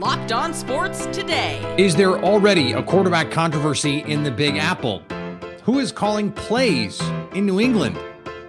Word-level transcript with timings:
Locked 0.00 0.30
On 0.30 0.52
Sports 0.52 1.06
Today. 1.06 1.74
Is 1.78 1.96
there 1.96 2.18
already 2.18 2.72
a 2.72 2.82
quarterback 2.82 3.30
controversy 3.30 4.00
in 4.00 4.22
the 4.22 4.30
Big 4.30 4.58
Apple? 4.58 5.02
Who 5.62 5.78
is 5.78 5.90
calling 5.90 6.30
plays 6.32 7.00
in 7.32 7.46
New 7.46 7.60
England? 7.60 7.98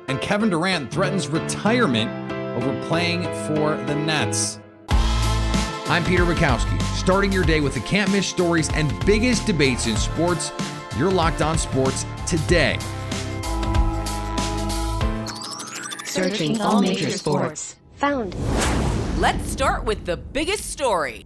And 0.10 0.20
Kevin 0.20 0.50
Durant 0.50 0.92
threatens 0.92 1.30
retirement 1.30 2.12
over 2.58 2.88
playing 2.88 3.24
for 3.48 3.78
the 3.86 3.96
Nets. 3.96 4.60
I'm 4.90 6.04
Peter 6.04 6.26
Bukowski, 6.26 6.82
starting 6.98 7.32
your 7.32 7.46
day 7.46 7.62
with 7.62 7.76
the 7.76 7.80
can't 7.80 8.12
miss 8.12 8.28
stories 8.28 8.70
and 8.74 8.94
biggest 9.06 9.46
debates 9.46 9.88
in 9.88 9.96
sports. 9.96 10.52
You're 10.98 11.12
locked 11.12 11.42
on 11.42 11.58
sports 11.58 12.06
today. 12.28 12.78
Searching 16.04 16.60
all 16.60 16.82
major 16.82 17.10
sports. 17.12 17.78
Found. 17.96 18.36
Let's 19.18 19.50
start 19.50 19.86
with 19.86 20.06
the 20.06 20.18
biggest 20.18 20.70
story. 20.70 21.24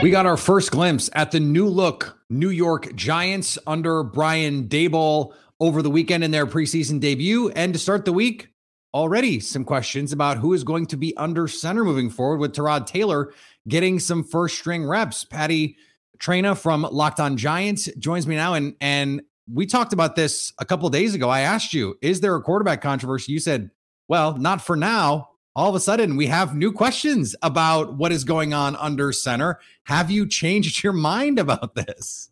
We 0.00 0.10
got 0.10 0.26
our 0.26 0.36
first 0.36 0.70
glimpse 0.70 1.10
at 1.14 1.32
the 1.32 1.40
new 1.40 1.66
look 1.66 2.20
New 2.30 2.50
York 2.50 2.94
Giants 2.94 3.58
under 3.66 4.04
Brian 4.04 4.68
Daboll 4.68 5.34
over 5.58 5.82
the 5.82 5.90
weekend 5.90 6.22
in 6.22 6.30
their 6.30 6.46
preseason 6.46 7.00
debut. 7.00 7.48
And 7.50 7.72
to 7.72 7.80
start 7.80 8.04
the 8.04 8.12
week, 8.12 8.48
already 8.94 9.40
some 9.40 9.64
questions 9.64 10.12
about 10.12 10.38
who 10.38 10.52
is 10.52 10.62
going 10.62 10.86
to 10.86 10.96
be 10.96 11.16
under 11.16 11.48
center 11.48 11.84
moving 11.84 12.10
forward 12.10 12.38
with 12.38 12.54
Tyrod 12.54 12.86
Taylor 12.86 13.34
getting 13.66 13.98
some 13.98 14.22
first 14.22 14.56
string 14.56 14.86
reps. 14.86 15.24
Patty 15.24 15.76
Traina 16.20 16.56
from 16.56 16.82
Locked 16.82 17.18
On 17.18 17.36
Giants 17.36 17.88
joins 17.98 18.24
me 18.24 18.36
now. 18.36 18.54
And, 18.54 18.76
and 18.80 19.22
we 19.52 19.66
talked 19.66 19.92
about 19.92 20.14
this 20.14 20.52
a 20.60 20.64
couple 20.64 20.88
days 20.90 21.16
ago. 21.16 21.28
I 21.28 21.40
asked 21.40 21.74
you, 21.74 21.96
is 22.02 22.20
there 22.20 22.36
a 22.36 22.42
quarterback 22.42 22.82
controversy? 22.82 23.32
You 23.32 23.40
said, 23.40 23.70
well, 24.06 24.36
not 24.36 24.62
for 24.62 24.76
now. 24.76 25.30
All 25.58 25.68
of 25.68 25.74
a 25.74 25.80
sudden, 25.80 26.14
we 26.14 26.28
have 26.28 26.54
new 26.54 26.70
questions 26.70 27.34
about 27.42 27.94
what 27.94 28.12
is 28.12 28.22
going 28.22 28.54
on 28.54 28.76
under 28.76 29.10
center. 29.10 29.58
Have 29.86 30.08
you 30.08 30.24
changed 30.24 30.84
your 30.84 30.92
mind 30.92 31.40
about 31.40 31.74
this? 31.74 32.30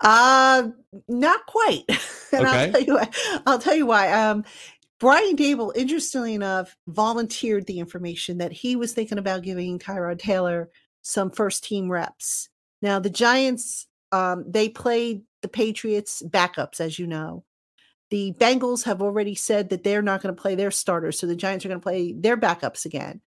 Uh, 0.00 0.70
not 1.06 1.46
quite. 1.46 1.84
and 2.32 2.44
Okay. 2.44 2.64
I'll 2.66 2.72
tell 2.72 2.82
you 2.82 2.94
why. 2.96 3.08
I'll 3.46 3.58
tell 3.60 3.74
you 3.76 3.86
why. 3.86 4.10
Um, 4.10 4.44
Brian 4.98 5.36
Daboll, 5.36 5.76
interestingly 5.76 6.34
enough, 6.34 6.76
volunteered 6.88 7.66
the 7.66 7.78
information 7.78 8.38
that 8.38 8.50
he 8.50 8.74
was 8.74 8.92
thinking 8.92 9.18
about 9.18 9.42
giving 9.42 9.78
Tyrod 9.78 10.18
Taylor 10.18 10.70
some 11.02 11.30
first 11.30 11.62
team 11.62 11.88
reps. 11.88 12.48
Now, 12.82 12.98
the 12.98 13.10
Giants, 13.10 13.86
um, 14.10 14.44
they 14.48 14.68
played 14.68 15.22
the 15.42 15.48
Patriots 15.48 16.20
backups, 16.26 16.80
as 16.80 16.98
you 16.98 17.06
know. 17.06 17.44
The 18.10 18.34
Bengals 18.38 18.84
have 18.84 19.02
already 19.02 19.34
said 19.34 19.70
that 19.70 19.82
they're 19.82 20.02
not 20.02 20.22
going 20.22 20.34
to 20.34 20.40
play 20.40 20.54
their 20.54 20.70
starters, 20.70 21.18
so 21.18 21.26
the 21.26 21.36
Giants 21.36 21.64
are 21.64 21.68
going 21.68 21.80
to 21.80 21.84
play 21.84 22.12
their 22.12 22.36
backups 22.36 22.84
again. 22.84 23.20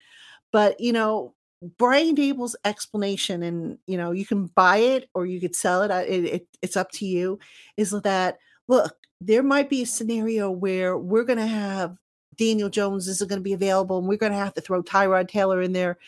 But 0.53 0.79
you 0.81 0.93
know, 0.93 1.35
Brian 1.79 2.15
Daboll's 2.15 2.57
explanation, 2.65 3.43
and 3.43 3.79
you 3.87 3.97
know, 3.97 4.13
you 4.13 4.27
can 4.27 4.47
buy 4.47 4.79
it 4.79 5.09
or 5.15 5.27
you 5.27 5.41
could 5.41 5.57
sell 5.57 5.83
it. 5.83 5.91
It, 5.91 6.25
it. 6.25 6.49
It's 6.63 6.77
up 6.77 6.91
to 6.93 7.07
you. 7.07 7.39
Is 7.77 7.91
that 7.91 8.39
look? 8.69 8.97
There 9.21 9.43
might 9.43 9.71
be 9.71 9.83
a 9.83 9.87
scenario 9.87 10.51
where 10.51 10.99
we're 10.99 11.25
going 11.25 11.39
to 11.39 11.47
have 11.47 11.97
Daniel 12.37 12.69
Jones 12.69 13.09
isn't 13.09 13.29
going 13.29 13.41
to 13.41 13.45
be 13.45 13.55
available, 13.55 13.99
and 13.99 14.07
we're 14.07 14.19
going 14.19 14.33
to 14.33 14.39
have 14.39 14.55
to 14.55 14.61
throw 14.61 14.83
Tyrod 14.83 15.29
Taylor 15.29 15.63
in 15.63 15.73
there 15.73 15.99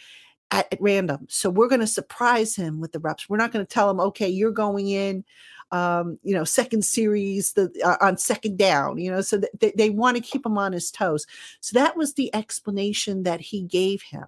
at, 0.50 0.72
at 0.72 0.80
random. 0.80 1.26
So 1.28 1.50
we're 1.50 1.68
going 1.68 1.80
to 1.80 1.86
surprise 1.86 2.54
him 2.54 2.80
with 2.80 2.92
the 2.92 2.98
reps. 2.98 3.28
We're 3.28 3.38
not 3.38 3.52
going 3.52 3.64
to 3.64 3.72
tell 3.72 3.90
him, 3.90 4.00
okay, 4.00 4.28
you're 4.28 4.50
going 4.50 4.88
in, 4.88 5.24
um, 5.70 6.18
you 6.22 6.34
know, 6.34 6.44
second 6.44 6.84
series 6.84 7.52
the 7.52 7.70
uh, 7.84 7.96
on 8.04 8.16
second 8.16 8.58
down. 8.58 8.98
You 8.98 9.10
know, 9.10 9.20
so 9.20 9.40
th- 9.40 9.52
they, 9.60 9.72
they 9.76 9.90
want 9.90 10.16
to 10.16 10.22
keep 10.22 10.44
him 10.44 10.58
on 10.58 10.72
his 10.72 10.90
toes. 10.90 11.26
So 11.60 11.78
that 11.78 11.96
was 11.96 12.14
the 12.14 12.34
explanation 12.34 13.22
that 13.24 13.40
he 13.40 13.62
gave 13.62 14.02
him. 14.02 14.26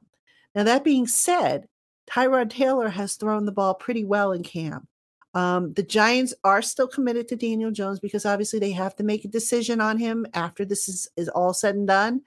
Now, 0.55 0.65
that 0.65 0.85
being 0.85 1.07
said, 1.07 1.69
Tyrod 2.11 2.51
Taylor 2.51 2.89
has 2.89 3.15
thrown 3.15 3.47
the 3.47 3.53
ball 3.53 3.75
pretty 3.75 4.05
well 4.05 4.33
in 4.33 4.43
camp. 4.43 4.87
Um, 5.33 5.73
the 5.75 5.85
Giants 5.85 6.35
are 6.43 6.61
still 6.61 6.89
committed 6.89 7.29
to 7.29 7.37
Daniel 7.37 7.71
Jones 7.71 8.01
because 8.01 8.27
obviously 8.27 8.59
they 8.59 8.73
have 8.73 8.97
to 8.97 9.05
make 9.05 9.25
a 9.25 9.29
decision 9.29 9.81
on 9.81 9.97
him 9.97 10.27
after 10.35 10.65
this 10.65 10.89
is, 10.89 11.09
is 11.17 11.29
all 11.29 11.55
said 11.55 11.77
and 11.77 11.87
done. 11.87 12.23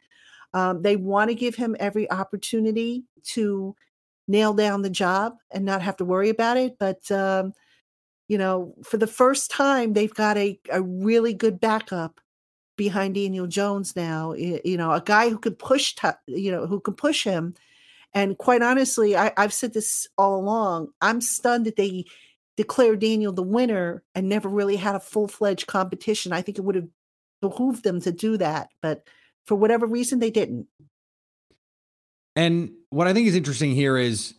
Um, 0.54 0.82
they 0.82 0.96
want 0.96 1.30
to 1.30 1.36
give 1.36 1.56
him 1.56 1.76
every 1.80 2.10
opportunity 2.10 3.04
to 3.24 3.76
nail 4.28 4.54
down 4.54 4.84
the 4.84 4.90
job 4.90 5.36
and 5.52 5.66
not 5.66 5.82
have 5.82 5.98
to 5.98 6.06
worry 6.06 6.30
about 6.30 6.56
it. 6.56 6.78
But, 6.80 7.12
um, 7.12 7.54
you 8.28 8.38
know, 8.38 8.74
for 8.84 8.98
the 8.98 9.08
first 9.08 9.52
time, 9.52 9.94
they've 9.94 10.14
got 10.14 10.38
a, 10.38 10.60
a 10.72 10.82
really 10.82 11.34
good 11.34 11.60
backup 11.60 12.20
behind 12.78 13.16
Daniel 13.16 13.48
Jones 13.48 13.96
now. 13.96 14.34
You 14.34 14.78
know, 14.78 14.92
a 14.92 15.02
guy 15.02 15.30
who 15.30 15.38
could 15.38 15.60
push, 15.60 15.96
t- 15.96 16.08
you 16.28 16.52
know, 16.52 16.66
who 16.66 16.80
can 16.80 16.94
push 16.94 17.24
him. 17.24 17.54
And 18.14 18.38
quite 18.38 18.62
honestly, 18.62 19.18
I, 19.18 19.34
I've 19.38 19.54
said 19.54 19.74
this 19.74 20.08
all 20.18 20.40
along. 20.40 20.90
I'm 21.02 21.20
stunned 21.20 21.66
that 21.66 21.76
they 21.76 22.06
declared 22.56 23.00
Daniel 23.00 23.34
the 23.34 23.44
winner 23.44 24.04
and 24.14 24.30
never 24.30 24.48
really 24.48 24.76
had 24.76 24.96
a 24.96 25.00
full 25.00 25.28
fledged 25.28 25.68
competition. 25.68 26.32
I 26.32 26.42
think 26.42 26.58
it 26.58 26.62
would 26.64 26.76
have 26.76 26.90
behooved 27.42 27.84
them 27.84 28.00
to 28.02 28.12
do 28.12 28.38
that, 28.38 28.70
but 28.82 29.08
for 29.46 29.56
whatever 29.56 29.86
reason, 29.86 30.20
they 30.20 30.32
didn't. 30.32 30.68
And 32.36 32.72
what 32.90 33.08
I 33.08 33.14
think 33.14 33.28
is 33.28 33.36
interesting 33.36 33.72
here 33.72 33.98
is 33.98 34.36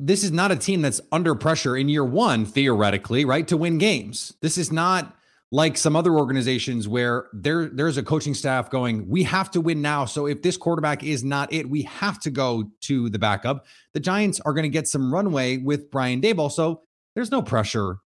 this 0.00 0.22
is 0.22 0.30
not 0.30 0.52
a 0.52 0.56
team 0.56 0.82
that's 0.82 1.00
under 1.10 1.34
pressure 1.34 1.76
in 1.76 1.88
year 1.88 2.04
one, 2.04 2.46
theoretically, 2.46 3.24
right? 3.24 3.46
To 3.48 3.56
win 3.56 3.78
games. 3.78 4.34
This 4.40 4.56
is 4.56 4.70
not 4.70 5.14
like 5.50 5.76
some 5.76 5.96
other 5.96 6.12
organizations 6.12 6.86
where 6.86 7.26
there 7.32 7.68
there's 7.68 7.96
a 7.96 8.02
coaching 8.02 8.34
staff 8.34 8.70
going, 8.70 9.08
we 9.08 9.22
have 9.24 9.50
to 9.50 9.60
win 9.60 9.80
now. 9.80 10.04
So 10.04 10.26
if 10.26 10.42
this 10.42 10.56
quarterback 10.56 11.02
is 11.02 11.24
not 11.24 11.52
it, 11.52 11.68
we 11.68 11.82
have 11.82 12.20
to 12.20 12.30
go 12.30 12.70
to 12.82 13.08
the 13.08 13.18
backup. 13.18 13.66
The 13.94 14.00
Giants 14.00 14.40
are 14.40 14.52
going 14.52 14.64
to 14.64 14.68
get 14.68 14.86
some 14.86 15.12
runway 15.12 15.56
with 15.56 15.90
Brian 15.90 16.20
Daboll. 16.20 16.52
So 16.52 16.82
there's 17.14 17.30
no 17.30 17.42
pressure 17.42 17.98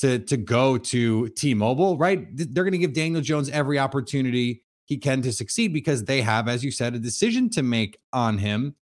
to 0.00 0.18
to 0.18 0.36
go 0.36 0.76
to 0.78 1.28
T-Mobile, 1.30 1.96
right? 1.96 2.26
They're 2.36 2.64
going 2.64 2.72
to 2.72 2.78
give 2.78 2.92
Daniel 2.92 3.22
Jones 3.22 3.48
every 3.48 3.78
opportunity 3.78 4.62
he 4.84 4.98
can 4.98 5.22
to 5.22 5.32
succeed 5.32 5.72
because 5.72 6.04
they 6.04 6.20
have, 6.20 6.46
as 6.46 6.62
you 6.62 6.70
said, 6.70 6.94
a 6.94 6.98
decision 6.98 7.48
to 7.50 7.62
make 7.62 7.98
on 8.12 8.38
him. 8.38 8.74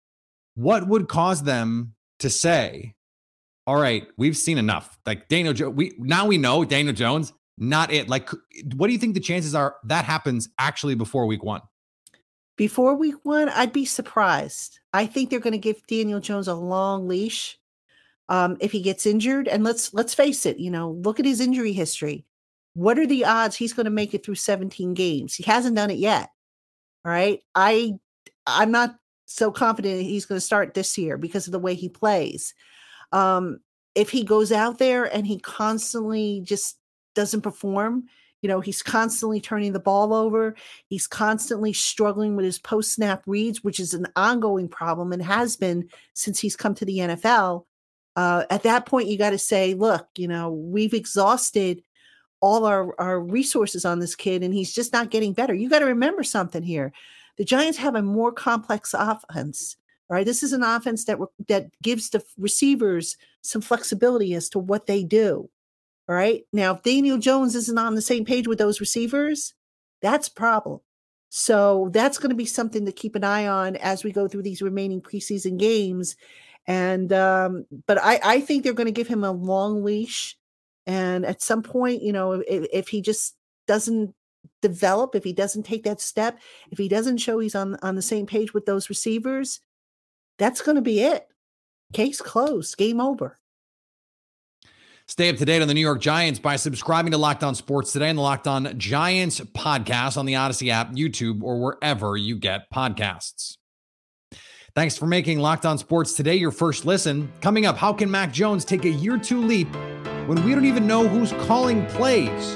What 0.55 0.87
would 0.87 1.07
cause 1.07 1.43
them 1.43 1.93
to 2.19 2.29
say, 2.29 2.95
"All 3.67 3.77
right, 3.77 4.07
we've 4.17 4.37
seen 4.37 4.57
enough"? 4.57 4.97
Like 5.05 5.27
Daniel, 5.27 5.53
jo- 5.53 5.69
we 5.69 5.93
now 5.97 6.25
we 6.25 6.37
know 6.37 6.63
Daniel 6.65 6.93
Jones 6.93 7.33
not 7.59 7.91
it. 7.91 8.07
Like, 8.07 8.29
what 8.75 8.87
do 8.87 8.93
you 8.93 8.99
think 8.99 9.13
the 9.13 9.19
chances 9.19 9.53
are 9.53 9.75
that 9.83 10.05
happens 10.05 10.49
actually 10.57 10.95
before 10.95 11.25
week 11.25 11.43
one? 11.43 11.61
Before 12.55 12.95
week 12.95 13.15
one, 13.23 13.49
I'd 13.49 13.73
be 13.73 13.85
surprised. 13.85 14.79
I 14.93 15.05
think 15.05 15.29
they're 15.29 15.39
going 15.39 15.53
to 15.53 15.59
give 15.59 15.85
Daniel 15.87 16.19
Jones 16.19 16.47
a 16.47 16.53
long 16.53 17.07
leash 17.07 17.57
um, 18.27 18.57
if 18.59 18.71
he 18.71 18.81
gets 18.81 19.05
injured. 19.05 19.47
And 19.47 19.63
let's 19.63 19.93
let's 19.93 20.13
face 20.13 20.45
it, 20.45 20.57
you 20.57 20.71
know, 20.71 20.91
look 20.91 21.19
at 21.19 21.25
his 21.25 21.41
injury 21.41 21.73
history. 21.73 22.25
What 22.73 22.97
are 22.97 23.07
the 23.07 23.25
odds 23.25 23.55
he's 23.55 23.73
going 23.73 23.85
to 23.85 23.91
make 23.91 24.13
it 24.13 24.25
through 24.25 24.35
17 24.35 24.93
games? 24.93 25.35
He 25.35 25.43
hasn't 25.43 25.75
done 25.75 25.89
it 25.89 25.97
yet. 25.97 26.29
All 27.05 27.11
right. 27.11 27.41
I 27.55 27.93
I'm 28.47 28.71
not 28.71 28.95
so 29.29 29.51
confident 29.51 30.01
he's 30.01 30.25
going 30.25 30.37
to 30.37 30.45
start 30.45 30.73
this 30.73 30.97
year 30.97 31.17
because 31.17 31.47
of 31.47 31.51
the 31.51 31.59
way 31.59 31.75
he 31.75 31.87
plays. 31.87 32.55
Um, 33.11 33.59
if 33.93 34.09
he 34.09 34.23
goes 34.23 34.51
out 34.51 34.79
there 34.79 35.05
and 35.05 35.25
he 35.27 35.39
constantly 35.39 36.41
just 36.43 36.77
doesn't 37.13 37.41
perform, 37.41 38.05
you 38.41 38.47
know, 38.47 38.59
he's 38.59 38.81
constantly 38.81 39.39
turning 39.39 39.73
the 39.73 39.79
ball 39.79 40.13
over. 40.13 40.55
He's 40.87 41.05
constantly 41.05 41.73
struggling 41.73 42.35
with 42.35 42.45
his 42.45 42.57
post 42.57 42.93
snap 42.93 43.21
reads, 43.27 43.63
which 43.63 43.79
is 43.79 43.93
an 43.93 44.07
ongoing 44.15 44.67
problem 44.67 45.11
and 45.11 45.21
has 45.21 45.55
been 45.55 45.89
since 46.13 46.39
he's 46.39 46.55
come 46.55 46.73
to 46.75 46.85
the 46.85 46.97
NFL. 46.97 47.65
Uh, 48.15 48.45
at 48.49 48.63
that 48.63 48.85
point, 48.85 49.09
you 49.09 49.17
got 49.17 49.31
to 49.31 49.37
say, 49.37 49.75
look, 49.75 50.07
you 50.17 50.27
know, 50.27 50.51
we've 50.51 50.93
exhausted 50.93 51.83
all 52.41 52.65
our, 52.65 52.99
our 52.99 53.19
resources 53.19 53.85
on 53.85 53.99
this 53.99 54.15
kid 54.15 54.41
and 54.41 54.53
he's 54.53 54.73
just 54.73 54.93
not 54.93 55.11
getting 55.11 55.33
better. 55.33 55.53
You 55.53 55.69
got 55.69 55.79
to 55.79 55.85
remember 55.85 56.23
something 56.23 56.63
here. 56.63 56.93
The 57.39 57.45
Giants 57.45 57.79
have 57.79 57.95
a 57.95 58.03
more 58.03 58.31
complex 58.31 58.93
offense. 58.93 59.77
All 60.09 60.15
right. 60.15 60.25
This 60.25 60.43
is 60.43 60.53
an 60.53 60.63
offense 60.63 61.05
that, 61.05 61.19
re- 61.19 61.27
that 61.47 61.71
gives 61.81 62.11
the 62.11 62.23
receivers 62.37 63.17
some 63.41 63.61
flexibility 63.61 64.35
as 64.35 64.49
to 64.49 64.59
what 64.59 64.85
they 64.85 65.03
do. 65.03 65.49
All 66.07 66.15
right. 66.15 66.43
Now, 66.53 66.75
if 66.75 66.83
Daniel 66.83 67.17
Jones 67.17 67.55
isn't 67.55 67.77
on 67.77 67.95
the 67.95 68.01
same 68.01 68.25
page 68.25 68.47
with 68.47 68.59
those 68.59 68.79
receivers, 68.79 69.53
that's 70.01 70.27
a 70.27 70.33
problem. 70.33 70.81
So 71.29 71.89
that's 71.93 72.17
going 72.17 72.31
to 72.31 72.35
be 72.35 72.45
something 72.45 72.85
to 72.87 72.91
keep 72.91 73.15
an 73.15 73.23
eye 73.23 73.47
on 73.47 73.75
as 73.77 74.03
we 74.03 74.11
go 74.11 74.27
through 74.27 74.43
these 74.43 74.63
remaining 74.63 75.01
preseason 75.01 75.57
games 75.57 76.15
And 76.67 77.11
um, 77.13 77.65
but 77.87 77.97
I, 78.01 78.19
I 78.23 78.41
think 78.41 78.63
they're 78.63 78.73
going 78.73 78.85
to 78.85 78.91
give 78.91 79.07
him 79.07 79.23
a 79.23 79.31
long 79.31 79.83
leash. 79.83 80.37
And 80.85 81.25
at 81.25 81.41
some 81.41 81.63
point, 81.63 82.03
you 82.03 82.13
know, 82.13 82.33
if, 82.33 82.67
if 82.71 82.87
he 82.89 83.01
just 83.01 83.35
doesn't 83.67 84.13
develop, 84.61 85.15
if 85.15 85.23
he 85.23 85.33
doesn't 85.33 85.63
take 85.63 85.83
that 85.83 86.01
step, 86.01 86.39
if 86.71 86.77
he 86.77 86.87
doesn't 86.87 87.17
show 87.17 87.39
he's 87.39 87.55
on 87.55 87.77
on 87.81 87.95
the 87.95 88.01
same 88.01 88.25
page 88.25 88.53
with 88.53 88.65
those 88.65 88.89
receivers, 88.89 89.61
that's 90.37 90.61
going 90.61 90.75
to 90.75 90.81
be 90.81 91.01
it. 91.01 91.27
Case 91.93 92.21
closed. 92.21 92.77
Game 92.77 93.01
over. 93.01 93.37
Stay 95.07 95.27
up 95.29 95.37
to 95.37 95.45
date 95.45 95.61
on 95.61 95.67
the 95.67 95.73
New 95.73 95.81
York 95.81 95.99
Giants 95.99 96.39
by 96.39 96.55
subscribing 96.55 97.11
to 97.13 97.17
Locked 97.17 97.43
On 97.43 97.55
Sports 97.55 97.91
today 97.91 98.09
and 98.09 98.17
the 98.19 98.21
Locked 98.21 98.47
On 98.47 98.77
Giants 98.77 99.39
podcast 99.39 100.17
on 100.17 100.27
the 100.27 100.33
Audacy 100.33 100.69
app, 100.69 100.91
YouTube, 100.91 101.41
or 101.41 101.59
wherever 101.59 102.15
you 102.15 102.35
get 102.35 102.71
podcasts. 102.71 103.57
Thanks 104.75 104.95
for 104.95 105.07
making 105.07 105.39
Locked 105.39 105.65
On 105.65 105.79
Sports 105.79 106.13
today 106.13 106.35
your 106.35 106.51
first 106.51 106.85
listen. 106.85 107.31
Coming 107.41 107.65
up, 107.65 107.75
how 107.75 107.91
can 107.91 108.11
Mac 108.11 108.31
Jones 108.31 108.63
take 108.63 108.85
a 108.85 108.89
year 108.89 109.17
two 109.17 109.41
leap 109.41 109.67
when 110.27 110.45
we 110.45 110.53
don't 110.53 110.65
even 110.65 110.85
know 110.85 111.07
who's 111.07 111.31
calling 111.47 111.87
plays? 111.87 112.55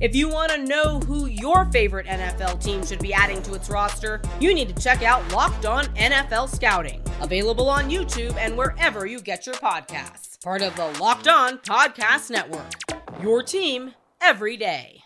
If 0.00 0.16
you 0.16 0.30
want 0.30 0.50
to 0.52 0.64
know 0.64 0.98
who 1.00 1.26
your 1.26 1.66
favorite 1.66 2.06
NFL 2.06 2.64
team 2.64 2.82
should 2.86 3.00
be 3.00 3.12
adding 3.12 3.42
to 3.42 3.52
its 3.52 3.68
roster, 3.68 4.22
you 4.40 4.54
need 4.54 4.74
to 4.74 4.82
check 4.82 5.02
out 5.02 5.30
Locked 5.30 5.66
On 5.66 5.84
NFL 5.88 6.48
Scouting, 6.48 7.02
available 7.20 7.68
on 7.68 7.90
YouTube 7.90 8.34
and 8.38 8.56
wherever 8.56 9.04
you 9.04 9.20
get 9.20 9.44
your 9.44 9.56
podcasts. 9.56 10.42
Part 10.42 10.62
of 10.62 10.74
the 10.74 10.86
Locked 10.98 11.28
On 11.28 11.58
Podcast 11.58 12.30
Network. 12.30 12.72
Your 13.20 13.42
team 13.42 13.92
every 14.22 14.56
day. 14.56 15.02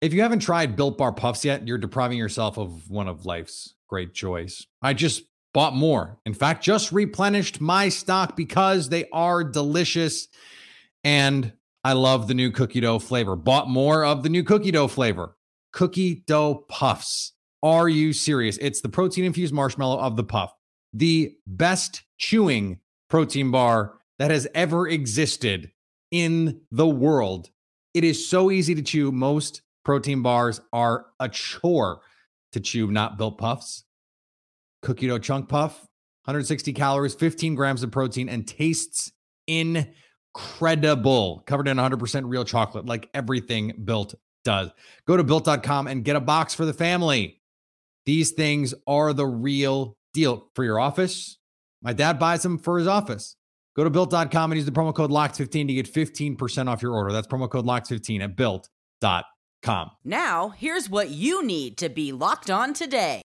If 0.00 0.12
you 0.12 0.22
haven't 0.22 0.40
tried 0.40 0.74
Built 0.74 0.98
Bar 0.98 1.12
Puffs 1.12 1.44
yet, 1.44 1.64
you're 1.68 1.78
depriving 1.78 2.18
yourself 2.18 2.58
of 2.58 2.90
one 2.90 3.06
of 3.06 3.24
life's 3.24 3.74
great 3.86 4.14
joys. 4.14 4.66
I 4.82 4.94
just 4.94 5.22
bought 5.54 5.76
more. 5.76 6.18
In 6.26 6.34
fact, 6.34 6.64
just 6.64 6.90
replenished 6.90 7.60
my 7.60 7.88
stock 7.88 8.36
because 8.36 8.88
they 8.88 9.08
are 9.12 9.44
delicious 9.44 10.26
and 11.04 11.52
I 11.86 11.92
love 11.92 12.26
the 12.26 12.34
new 12.34 12.50
cookie 12.50 12.80
dough 12.80 12.98
flavor. 12.98 13.36
Bought 13.36 13.68
more 13.68 14.04
of 14.04 14.24
the 14.24 14.28
new 14.28 14.42
cookie 14.42 14.72
dough 14.72 14.88
flavor. 14.88 15.36
Cookie 15.72 16.24
dough 16.26 16.64
puffs. 16.68 17.30
Are 17.62 17.88
you 17.88 18.12
serious? 18.12 18.58
It's 18.60 18.80
the 18.80 18.88
protein 18.88 19.24
infused 19.24 19.54
marshmallow 19.54 20.00
of 20.00 20.16
the 20.16 20.24
puff, 20.24 20.52
the 20.92 21.36
best 21.46 22.02
chewing 22.18 22.80
protein 23.08 23.52
bar 23.52 24.00
that 24.18 24.32
has 24.32 24.48
ever 24.52 24.88
existed 24.88 25.70
in 26.10 26.62
the 26.72 26.88
world. 26.88 27.50
It 27.94 28.02
is 28.02 28.28
so 28.28 28.50
easy 28.50 28.74
to 28.74 28.82
chew. 28.82 29.12
Most 29.12 29.62
protein 29.84 30.22
bars 30.22 30.60
are 30.72 31.06
a 31.20 31.28
chore 31.28 32.00
to 32.50 32.58
chew, 32.58 32.88
not 32.88 33.16
built 33.16 33.38
puffs. 33.38 33.84
Cookie 34.82 35.06
dough 35.06 35.20
chunk 35.20 35.48
puff, 35.48 35.82
160 36.24 36.72
calories, 36.72 37.14
15 37.14 37.54
grams 37.54 37.84
of 37.84 37.92
protein, 37.92 38.28
and 38.28 38.44
tastes 38.44 39.12
incredible. 40.36 41.42
Covered 41.46 41.68
in 41.68 41.76
100% 41.76 42.22
real 42.26 42.44
chocolate, 42.44 42.86
like 42.86 43.08
everything 43.14 43.72
built 43.84 44.14
does. 44.44 44.70
Go 45.06 45.16
to 45.16 45.24
built.com 45.24 45.86
and 45.86 46.04
get 46.04 46.16
a 46.16 46.20
box 46.20 46.54
for 46.54 46.64
the 46.64 46.72
family. 46.72 47.40
These 48.04 48.32
things 48.32 48.74
are 48.86 49.12
the 49.12 49.26
real 49.26 49.96
deal 50.14 50.48
for 50.54 50.64
your 50.64 50.78
office. 50.78 51.38
My 51.82 51.92
dad 51.92 52.18
buys 52.18 52.42
them 52.42 52.58
for 52.58 52.78
his 52.78 52.86
office. 52.86 53.36
Go 53.74 53.84
to 53.84 53.90
built.com 53.90 54.52
and 54.52 54.58
use 54.58 54.64
the 54.64 54.72
promo 54.72 54.94
code 54.94 55.10
LOCKED15 55.10 55.66
to 55.66 55.74
get 55.74 55.92
15% 55.92 56.68
off 56.68 56.80
your 56.80 56.94
order. 56.94 57.12
That's 57.12 57.26
promo 57.26 57.50
code 57.50 57.66
LOCKED15 57.66 58.22
at 58.22 58.36
built.com. 58.36 59.90
Now, 60.04 60.50
here's 60.50 60.88
what 60.88 61.10
you 61.10 61.44
need 61.44 61.76
to 61.78 61.88
be 61.88 62.12
locked 62.12 62.50
on 62.50 62.72
today. 62.72 63.22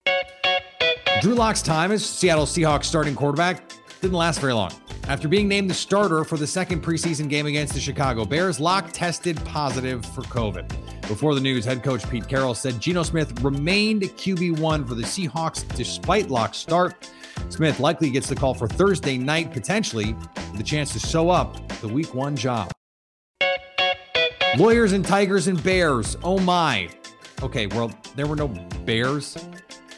Drew 1.21 1.35
Lock's 1.35 1.61
time 1.61 1.91
as 1.91 2.03
Seattle 2.03 2.47
Seahawks 2.47 2.85
starting 2.85 3.13
quarterback 3.13 3.71
didn't 4.01 4.17
last 4.17 4.39
very 4.39 4.53
long. 4.53 4.71
After 5.07 5.27
being 5.27 5.47
named 5.47 5.69
the 5.69 5.75
starter 5.75 6.23
for 6.23 6.37
the 6.37 6.47
second 6.47 6.83
preseason 6.83 7.29
game 7.29 7.45
against 7.45 7.73
the 7.73 7.79
Chicago 7.79 8.25
Bears, 8.25 8.59
Lock 8.59 8.91
tested 8.91 9.43
positive 9.45 10.05
for 10.05 10.21
COVID. 10.23 10.67
Before 11.07 11.35
the 11.35 11.41
news, 11.41 11.65
head 11.65 11.83
coach 11.83 12.09
Pete 12.09 12.27
Carroll 12.27 12.55
said 12.55 12.79
Geno 12.79 13.03
Smith 13.03 13.41
remained 13.41 14.03
QB1 14.03 14.87
for 14.87 14.95
the 14.95 15.03
Seahawks 15.03 15.67
despite 15.75 16.29
Lock's 16.29 16.57
start. 16.57 17.09
Smith 17.49 17.79
likely 17.79 18.09
gets 18.09 18.27
the 18.27 18.35
call 18.35 18.53
for 18.53 18.67
Thursday 18.67 19.17
night, 19.17 19.51
potentially 19.51 20.15
a 20.57 20.63
chance 20.63 20.93
to 20.93 20.99
sew 20.99 21.29
up 21.29 21.67
the 21.81 21.87
week 21.87 22.13
one 22.13 22.35
job. 22.35 22.71
Lawyers 24.57 24.93
and 24.93 25.05
Tigers 25.05 25.47
and 25.47 25.61
Bears. 25.63 26.17
Oh 26.23 26.39
my. 26.39 26.89
Okay, 27.41 27.67
well, 27.67 27.91
there 28.15 28.27
were 28.27 28.35
no 28.35 28.47
Bears, 28.85 29.37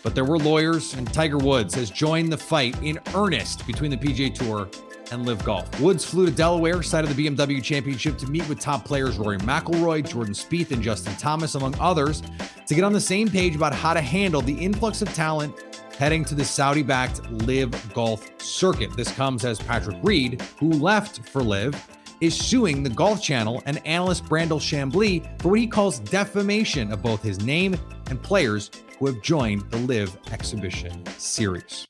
but 0.03 0.13
there 0.13 0.25
were 0.25 0.37
lawyers, 0.37 0.93
and 0.93 1.11
Tiger 1.11 1.37
Woods 1.37 1.73
has 1.75 1.89
joined 1.89 2.31
the 2.31 2.37
fight 2.37 2.75
in 2.83 2.99
earnest 3.15 3.65
between 3.65 3.89
the 3.89 3.97
PGA 3.97 4.33
Tour 4.33 4.69
and 5.11 5.25
LIV 5.25 5.43
Golf. 5.43 5.79
Woods 5.79 6.05
flew 6.05 6.25
to 6.25 6.31
Delaware, 6.31 6.83
side 6.83 7.05
of 7.05 7.15
the 7.15 7.27
BMW 7.27 7.63
Championship, 7.63 8.17
to 8.17 8.27
meet 8.27 8.47
with 8.49 8.59
top 8.59 8.85
players 8.85 9.17
Rory 9.17 9.37
McIlroy, 9.39 10.07
Jordan 10.07 10.33
Spieth, 10.33 10.71
and 10.71 10.83
Justin 10.83 11.15
Thomas, 11.15 11.55
among 11.55 11.73
others, 11.79 12.21
to 12.67 12.75
get 12.75 12.83
on 12.83 12.93
the 12.93 13.01
same 13.01 13.29
page 13.29 13.55
about 13.55 13.73
how 13.73 13.93
to 13.93 14.01
handle 14.01 14.41
the 14.41 14.53
influx 14.53 15.01
of 15.01 15.13
talent 15.13 15.55
heading 15.97 16.25
to 16.25 16.35
the 16.35 16.43
Saudi-backed 16.43 17.31
LIV 17.31 17.93
Golf 17.93 18.29
circuit. 18.41 18.95
This 18.97 19.11
comes 19.11 19.45
as 19.45 19.59
Patrick 19.59 19.97
Reed, 20.01 20.41
who 20.59 20.71
left 20.71 21.27
for 21.29 21.41
LIV, 21.41 21.75
is 22.19 22.35
suing 22.35 22.83
the 22.83 22.89
Golf 22.89 23.21
Channel 23.21 23.61
and 23.65 23.85
analyst 23.85 24.25
Brandel 24.25 24.59
Chamblee 24.59 25.41
for 25.41 25.49
what 25.49 25.59
he 25.59 25.67
calls 25.67 25.99
defamation 25.99 26.91
of 26.91 27.01
both 27.01 27.21
his 27.21 27.43
name 27.45 27.75
and 28.09 28.21
players 28.21 28.71
who 29.03 29.11
have 29.11 29.21
joined 29.21 29.69
the 29.69 29.77
LIV 29.79 30.17
Exhibition 30.31 31.05
Series. 31.17 31.85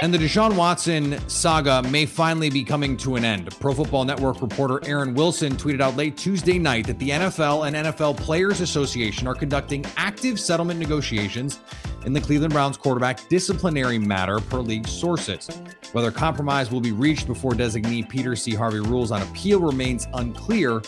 And 0.00 0.14
the 0.14 0.16
Deshaun 0.16 0.56
Watson 0.56 1.18
saga 1.28 1.82
may 1.90 2.06
finally 2.06 2.48
be 2.48 2.64
coming 2.64 2.96
to 2.98 3.16
an 3.16 3.24
end. 3.26 3.50
Pro 3.60 3.74
Football 3.74 4.06
Network 4.06 4.40
reporter 4.40 4.80
Aaron 4.86 5.12
Wilson 5.12 5.56
tweeted 5.56 5.82
out 5.82 5.94
late 5.94 6.16
Tuesday 6.16 6.58
night 6.58 6.86
that 6.86 6.98
the 6.98 7.10
NFL 7.10 7.66
and 7.66 7.76
NFL 7.76 8.16
Players 8.16 8.62
Association 8.62 9.26
are 9.26 9.34
conducting 9.34 9.84
active 9.98 10.40
settlement 10.40 10.80
negotiations 10.80 11.60
in 12.06 12.14
the 12.14 12.20
Cleveland 12.22 12.54
Browns 12.54 12.78
quarterback 12.78 13.28
disciplinary 13.28 13.98
matter, 13.98 14.40
per 14.40 14.60
league 14.60 14.88
sources. 14.88 15.50
Whether 15.92 16.10
compromise 16.10 16.70
will 16.70 16.80
be 16.80 16.92
reached 16.92 17.26
before 17.26 17.52
designee 17.52 18.08
Peter 18.08 18.34
C. 18.34 18.54
Harvey 18.54 18.80
rules 18.80 19.10
on 19.10 19.20
appeal 19.20 19.60
remains 19.60 20.08
unclear, 20.14 20.80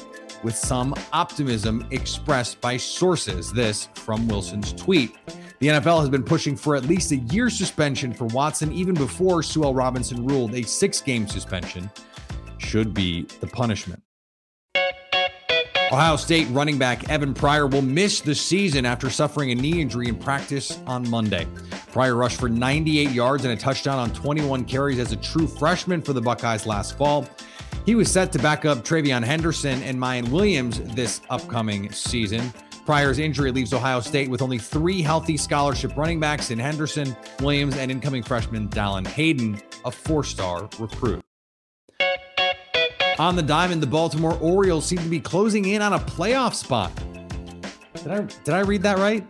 with 0.43 0.57
some 0.57 0.95
optimism 1.13 1.87
expressed 1.91 2.61
by 2.61 2.77
sources. 2.77 3.53
This 3.53 3.89
from 3.95 4.27
Wilson's 4.29 4.73
tweet. 4.73 5.17
The 5.61 5.69
NFL 5.69 6.01
has 6.01 6.09
been 6.09 6.25
pushing 6.25 6.57
for 6.57 6.75
at 6.75 6.85
least 6.85 7.13
a 7.13 7.17
year 7.17 7.49
suspension 7.49 8.13
for 8.13 8.25
Watson 8.27 8.73
even 8.73 8.95
before 8.95 9.43
Sue 9.43 9.71
Robinson 9.71 10.27
ruled 10.27 10.55
a 10.55 10.63
six 10.63 11.01
game 11.01 11.29
suspension 11.29 11.91
should 12.59 12.93
be 12.93 13.23
the 13.41 13.47
punishment. 13.47 14.03
Ohio 15.93 16.17
State 16.17 16.49
running 16.49 16.79
back 16.79 17.11
Evan 17.11 17.35
Pryor 17.35 17.67
will 17.67 17.83
miss 17.83 18.23
the 18.23 18.35
season 18.35 18.87
after 18.87 19.11
suffering 19.11 19.51
a 19.51 19.55
knee 19.55 19.79
injury 19.79 20.09
in 20.09 20.17
practice 20.17 20.79
on 20.87 21.07
Monday. 21.11 21.47
Pryor 21.93 22.15
rushed 22.15 22.41
for 22.41 22.49
98 22.49 23.11
yards 23.11 23.45
and 23.45 23.53
a 23.53 23.57
touchdown 23.57 23.99
on 23.99 24.11
21 24.15 24.65
carries 24.65 24.99
as 24.99 25.13
a 25.13 25.17
true 25.17 25.47
freshman 25.47 26.01
for 26.01 26.15
the 26.15 26.21
Buckeyes 26.21 26.65
last 26.65 26.97
fall. 26.97 27.29
He 27.85 27.97
was 27.97 28.11
set 28.11 28.31
to 28.33 28.39
back 28.39 28.65
up 28.65 28.79
TreVeyon 28.79 29.25
Henderson 29.25 29.83
and 29.83 29.99
Miyan 29.99 30.29
Williams 30.29 30.79
this 30.95 31.21
upcoming 31.31 31.91
season. 31.91 32.53
Pryor's 32.87 33.19
injury 33.19 33.51
leaves 33.51 33.73
Ohio 33.73 34.01
State 34.01 34.31
with 34.31 34.41
only 34.41 34.59
three 34.59 35.03
healthy 35.03 35.37
scholarship 35.37 35.97
running 35.97 36.21
backs 36.21 36.51
in 36.51 36.59
Henderson, 36.59 37.17
Williams, 37.41 37.77
and 37.77 37.91
incoming 37.91 38.23
freshman 38.23 38.69
Dallan 38.69 39.07
Hayden, 39.07 39.61
a 39.85 39.91
four 39.91 40.23
star 40.23 40.69
recruit. 40.79 41.23
On 43.19 43.37
the 43.37 43.43
diamond, 43.43 43.83
the 43.83 43.87
Baltimore 43.87 44.39
Orioles 44.41 44.87
seem 44.87 44.99
to 44.99 45.09
be 45.09 45.21
closing 45.21 45.65
in 45.65 45.83
on 45.83 45.93
a 45.93 45.99
playoff 45.99 46.55
spot. 46.55 46.93
Did 47.95 48.13
I, 48.13 48.21
did 48.21 48.55
I 48.55 48.61
read 48.61 48.83
that 48.83 48.99
right? 48.99 49.25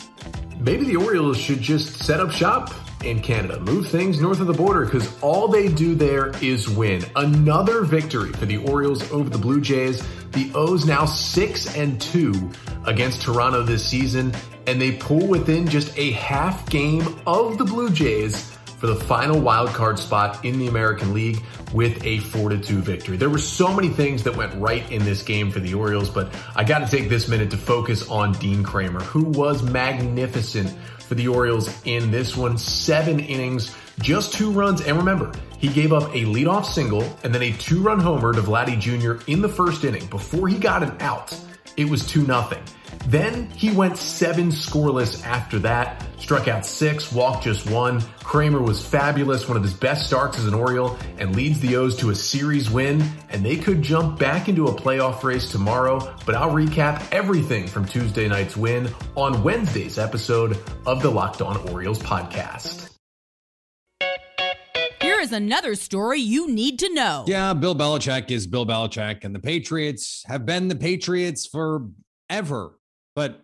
Maybe 0.59 0.85
the 0.85 0.97
Orioles 0.97 1.39
should 1.39 1.61
just 1.61 1.99
set 1.99 2.21
up 2.21 2.31
shop 2.31 2.73
in 3.05 3.21
Canada, 3.21 3.61
move 3.61 3.89
things 3.89 4.21
north 4.21 4.41
of 4.41 4.47
the 4.47 4.53
border 4.53 4.85
because 4.85 5.21
all 5.23 5.49
they 5.49 5.69
do 5.69 5.95
there 5.95 6.33
is 6.43 6.69
win. 6.69 7.05
Another 7.17 7.85
victory 7.85 8.33
for 8.33 8.47
the 8.47 8.59
Orioles 8.59 9.11
over 9.13 9.29
the 9.29 9.39
Blue 9.39 9.61
Jays. 9.61 10.03
The 10.33 10.51
O's 10.55 10.87
now 10.87 11.05
6 11.05 11.77
and 11.77 12.01
2 12.01 12.51
against 12.87 13.23
Toronto 13.23 13.63
this 13.63 13.87
season, 13.87 14.35
and 14.67 14.81
they 14.81 14.93
pull 14.93 15.27
within 15.27 15.69
just 15.69 15.97
a 15.99 16.13
half 16.13 16.69
game 16.71 17.21
of 17.27 17.59
the 17.59 17.65
Blue 17.65 17.91
Jays 17.91 18.57
for 18.83 18.89
the 18.89 18.97
final 18.97 19.41
wild 19.41 19.69
card 19.69 19.97
spot 19.97 20.45
in 20.45 20.59
the 20.59 20.67
American 20.67 21.15
League 21.15 21.41
with 21.73 22.05
a 22.05 22.19
4 22.19 22.57
2 22.57 22.81
victory. 22.81 23.17
There 23.17 23.31
were 23.31 23.39
so 23.39 23.73
many 23.73 23.89
things 23.89 24.25
that 24.25 24.37
went 24.37 24.53
right 24.61 24.91
in 24.91 25.05
this 25.05 25.23
game 25.23 25.53
for 25.53 25.61
the 25.61 25.75
Orioles, 25.75 26.11
but 26.11 26.35
I 26.57 26.65
got 26.65 26.81
to 26.81 26.87
take 26.87 27.09
this 27.09 27.29
minute 27.29 27.51
to 27.53 27.57
focus 27.57 28.09
on 28.09 28.33
Dean 28.33 28.65
Kremer, 28.65 29.01
who 29.01 29.23
was 29.23 29.63
magnificent 29.63 30.77
for 31.13 31.17
the 31.17 31.29
Orioles 31.29 31.69
in 31.85 32.11
this 32.11 32.39
one. 32.39 32.57
Seven 32.57 33.21
innings, 33.21 33.77
just 34.01 34.33
two 34.33 34.51
runs. 34.51 34.81
And 34.81 34.97
remember, 34.97 35.31
he 35.59 35.69
gave 35.69 35.93
up 35.93 36.05
a 36.05 36.25
leadoff 36.25 36.65
single 36.65 37.03
and 37.23 37.35
then 37.35 37.43
a 37.43 37.53
two 37.53 37.83
run 37.83 38.01
homer 38.01 38.33
to 38.33 38.41
Vladdy 38.41 38.81
Jr. 38.81 39.23
in 39.31 39.43
the 39.43 39.49
first 39.49 39.85
inning 39.85 40.07
before 40.07 40.49
he 40.49 40.57
got 40.57 40.83
an 40.83 40.97
out. 41.01 41.39
It 41.77 41.85
was 41.91 42.07
2 42.07 42.27
nothing. 42.27 42.63
Then 43.07 43.51
he 43.51 43.71
went 43.71 43.97
seven 43.99 44.51
scoreless 44.51 45.25
after 45.25 45.59
that, 45.61 46.05
struck 46.19 46.49
out 46.49 46.65
six, 46.65 47.13
walked 47.13 47.45
just 47.45 47.69
one. 47.69 48.01
Kremer 48.23 48.63
was 48.63 48.85
fabulous, 48.85 49.49
one 49.49 49.57
of 49.57 49.63
his 49.63 49.75
best 49.75 50.07
starts 50.07 50.39
as 50.39 50.47
an 50.47 50.55
Oriole, 50.55 50.97
and 51.19 51.35
leads 51.35 51.61
the 51.61 51.77
O's 51.77 51.97
to 51.97 52.11
a 52.11 52.15
series 52.15 52.71
win. 52.71 53.03
And 53.31 53.45
they 53.45 53.57
could 53.57 53.83
jump 53.83 54.19
back 54.19 54.49
into 54.49 54.67
a 54.67 54.75
playoff 54.75 55.23
race 55.23 55.51
tomorrow. 55.51 56.15
But 56.25 56.37
I'll 56.37 56.53
recap 56.53 57.03
everything 57.13 57.67
from 57.67 57.87
Tuesday 57.87 58.29
night's 58.29 58.57
win 58.57 58.89
on 59.17 59.43
Wednesday's 59.43 59.99
episode 59.99 60.59
of 60.87 61.03
the 61.03 61.11
Locked 61.11 61.43
On 61.43 61.57
Orioles 61.71 61.99
podcast. 61.99 62.89
Here 65.01 65.19
is 65.19 65.33
another 65.33 65.75
story 65.75 66.21
you 66.21 66.49
need 66.49 66.79
to 66.79 66.95
know. 66.95 67.25
Yeah, 67.27 67.55
Bill 67.55 67.75
Belichick 67.75 68.31
is 68.31 68.47
Bill 68.47 68.65
Belichick, 68.65 69.25
and 69.25 69.35
the 69.35 69.41
Patriots 69.41 70.23
have 70.27 70.47
been 70.47 70.69
the 70.69 70.77
Patriots 70.77 71.45
forever. 71.45 72.79
But 73.15 73.43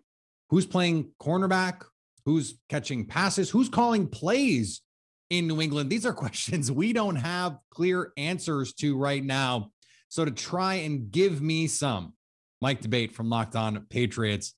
who's 0.50 0.66
playing 0.66 1.10
cornerback? 1.20 1.82
Who's 2.24 2.58
catching 2.68 3.06
passes? 3.06 3.50
Who's 3.50 3.68
calling 3.68 4.06
plays 4.06 4.82
in 5.30 5.46
New 5.46 5.60
England? 5.60 5.90
These 5.90 6.06
are 6.06 6.12
questions 6.24 6.70
we 6.70 6.92
don't 6.92 7.16
have 7.16 7.58
clear 7.70 8.12
answers 8.16 8.72
to 8.74 8.96
right 8.96 9.24
now. 9.24 9.70
So 10.08 10.24
to 10.24 10.30
try 10.30 10.74
and 10.74 11.10
give 11.10 11.42
me 11.42 11.66
some, 11.66 12.14
Mike 12.60 12.80
D'Abate 12.80 13.12
from 13.12 13.28
Locked 13.28 13.56
On 13.56 13.86
Patriots 13.90 14.54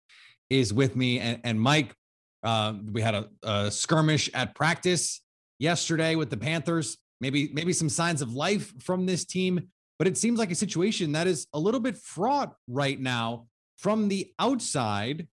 is 0.49 0.73
with 0.73 0.97
me. 0.97 1.19
And, 1.19 1.41
and 1.45 1.61
Mike, 1.61 1.95
uh, 2.43 2.75
we 2.93 3.03
had 3.03 3.15
a, 3.15 3.29
a 3.43 3.71
skirmish 3.71 4.31
at 4.33 4.55
practice 4.55 5.21
yesterday 5.59 6.15
with 6.15 6.31
the 6.31 6.37
Panthers. 6.37 6.97
Maybe 7.21 7.51
maybe 7.53 7.75
some 7.75 7.91
signs 7.91 8.23
of 8.23 8.33
life 8.33 8.73
from 8.83 9.05
this 9.05 9.27
team, 9.27 9.69
but 9.99 10.09
it 10.09 10.17
seems 10.17 10.39
like 10.39 10.51
a 10.51 10.55
situation 10.55 11.13
that 11.13 11.27
is 11.27 11.47
a 11.53 11.59
little 11.59 11.81
bit 11.81 11.99
fraught 11.99 12.55
right 12.67 12.99
now 12.99 13.47
from 13.81 14.09
the 14.09 14.31
outside, 14.39 15.27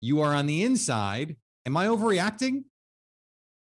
you 0.00 0.20
are 0.20 0.32
on 0.32 0.46
the 0.46 0.62
inside. 0.62 1.36
Am 1.66 1.76
I 1.76 1.88
overreacting? 1.88 2.62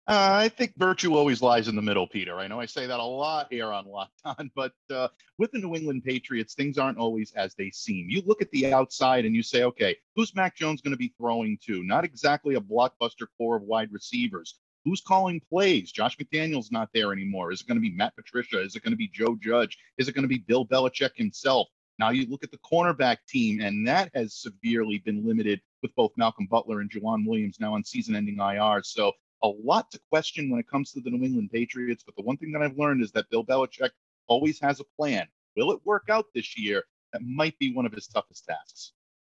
Uh, 0.05 0.43
I 0.43 0.49
think 0.49 0.73
virtue 0.77 1.15
always 1.15 1.41
lies 1.41 1.69
in 1.69 1.75
the 1.75 1.81
middle, 1.81 2.07
Peter. 2.07 2.37
I 2.37 2.47
know 2.47 2.59
I 2.59 2.65
say 2.65 2.87
that 2.87 2.99
a 2.99 3.03
lot 3.03 3.47
here 3.49 3.71
on 3.71 3.85
Locked 3.85 4.21
On, 4.25 4.51
but 4.55 4.73
uh, 4.93 5.07
with 5.37 5.51
the 5.51 5.59
New 5.59 5.75
England 5.75 6.03
Patriots, 6.03 6.55
things 6.55 6.77
aren't 6.77 6.97
always 6.97 7.31
as 7.33 7.55
they 7.55 7.69
seem. 7.71 8.09
You 8.09 8.21
look 8.25 8.41
at 8.41 8.51
the 8.51 8.73
outside 8.73 9.25
and 9.25 9.35
you 9.35 9.43
say, 9.43 9.63
okay, 9.63 9.95
who's 10.15 10.35
Mac 10.35 10.55
Jones 10.55 10.81
going 10.81 10.91
to 10.91 10.97
be 10.97 11.13
throwing 11.17 11.57
to? 11.65 11.83
Not 11.83 12.03
exactly 12.03 12.55
a 12.55 12.61
blockbuster 12.61 13.27
core 13.37 13.55
of 13.55 13.63
wide 13.63 13.91
receivers. 13.91 14.59
Who's 14.83 15.01
calling 15.01 15.41
plays? 15.49 15.91
Josh 15.91 16.17
McDaniels 16.17 16.71
not 16.71 16.89
there 16.93 17.11
anymore. 17.11 17.51
Is 17.51 17.61
it 17.61 17.67
going 17.67 17.75
to 17.75 17.81
be 17.81 17.95
Matt 17.95 18.15
Patricia? 18.15 18.61
Is 18.61 18.75
it 18.75 18.83
going 18.83 18.91
to 18.91 18.97
be 18.97 19.09
Joe 19.09 19.37
Judge? 19.41 19.77
Is 19.97 20.07
it 20.07 20.13
going 20.13 20.23
to 20.23 20.29
be 20.29 20.39
Bill 20.39 20.65
Belichick 20.65 21.11
himself? 21.15 21.67
Now 21.99 22.11
you 22.11 22.27
look 22.29 22.43
at 22.43 22.51
the 22.51 22.59
cornerback 22.59 23.17
team, 23.27 23.61
and 23.61 23.87
that 23.87 24.11
has 24.13 24.35
severely 24.35 24.99
been 24.99 25.25
limited 25.25 25.61
with 25.81 25.93
both 25.95 26.11
Malcolm 26.15 26.47
Butler 26.49 26.81
and 26.81 26.89
Joejuan 26.89 27.25
Williams 27.25 27.57
now 27.59 27.73
on 27.73 27.83
season-ending 27.83 28.37
IR. 28.39 28.83
So 28.83 29.13
a 29.43 29.47
lot 29.47 29.89
to 29.91 29.99
question 30.09 30.49
when 30.49 30.59
it 30.59 30.67
comes 30.67 30.91
to 30.91 31.01
the 31.01 31.09
New 31.09 31.23
England 31.23 31.49
Patriots. 31.51 32.03
But 32.03 32.15
the 32.15 32.23
one 32.23 32.37
thing 32.37 32.51
that 32.51 32.61
I've 32.61 32.77
learned 32.77 33.01
is 33.01 33.11
that 33.11 33.29
Bill 33.29 33.43
Belichick 33.43 33.89
always 34.27 34.59
has 34.59 34.79
a 34.79 34.83
plan. 34.95 35.27
Will 35.55 35.71
it 35.71 35.79
work 35.85 36.07
out 36.09 36.25
this 36.35 36.57
year? 36.57 36.83
That 37.13 37.21
might 37.23 37.57
be 37.57 37.73
one 37.73 37.85
of 37.85 37.91
his 37.91 38.07
toughest 38.07 38.45
tasks. 38.45 38.93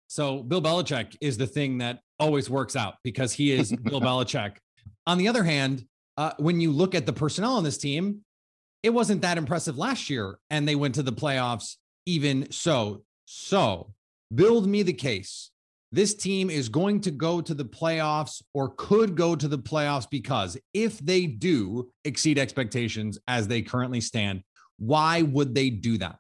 So 0.07 0.41
Bill 0.43 0.61
Belichick 0.61 1.15
is 1.21 1.37
the 1.37 1.47
thing 1.47 1.77
that 1.77 1.99
always 2.19 2.49
works 2.49 2.75
out 2.75 2.95
because 3.03 3.31
he 3.31 3.51
is 3.51 3.71
Bill 3.83 4.01
Belichick. 4.01 4.57
On 5.07 5.17
the 5.17 5.27
other 5.27 5.43
hand, 5.43 5.85
uh, 6.17 6.33
when 6.37 6.59
you 6.59 6.71
look 6.71 6.95
at 6.95 7.05
the 7.05 7.13
personnel 7.13 7.55
on 7.55 7.63
this 7.63 7.77
team, 7.77 8.21
it 8.83 8.89
wasn't 8.89 9.21
that 9.21 9.37
impressive 9.37 9.77
last 9.77 10.09
year, 10.09 10.39
and 10.49 10.67
they 10.67 10.75
went 10.75 10.95
to 10.95 11.03
the 11.03 11.11
playoffs 11.13 11.75
even 12.05 12.51
so. 12.51 13.03
So 13.25 13.93
build 14.33 14.67
me 14.67 14.83
the 14.83 14.93
case. 14.93 15.51
This 15.91 16.13
team 16.13 16.51
is 16.51 16.69
going 16.69 17.01
to 17.01 17.11
go 17.11 17.41
to 17.41 17.53
the 17.53 17.65
playoffs 17.65 18.43
or 18.53 18.73
could 18.77 19.15
go 19.15 19.35
to 19.35 19.47
the 19.47 19.57
playoffs 19.57 20.07
because 20.09 20.55
if 20.73 20.99
they 20.99 21.25
do 21.25 21.89
exceed 22.05 22.37
expectations 22.37 23.17
as 23.27 23.47
they 23.47 23.63
currently 23.63 24.01
stand, 24.01 24.43
why 24.77 25.23
would 25.23 25.55
they 25.55 25.71
do 25.71 25.97
that? 25.97 26.19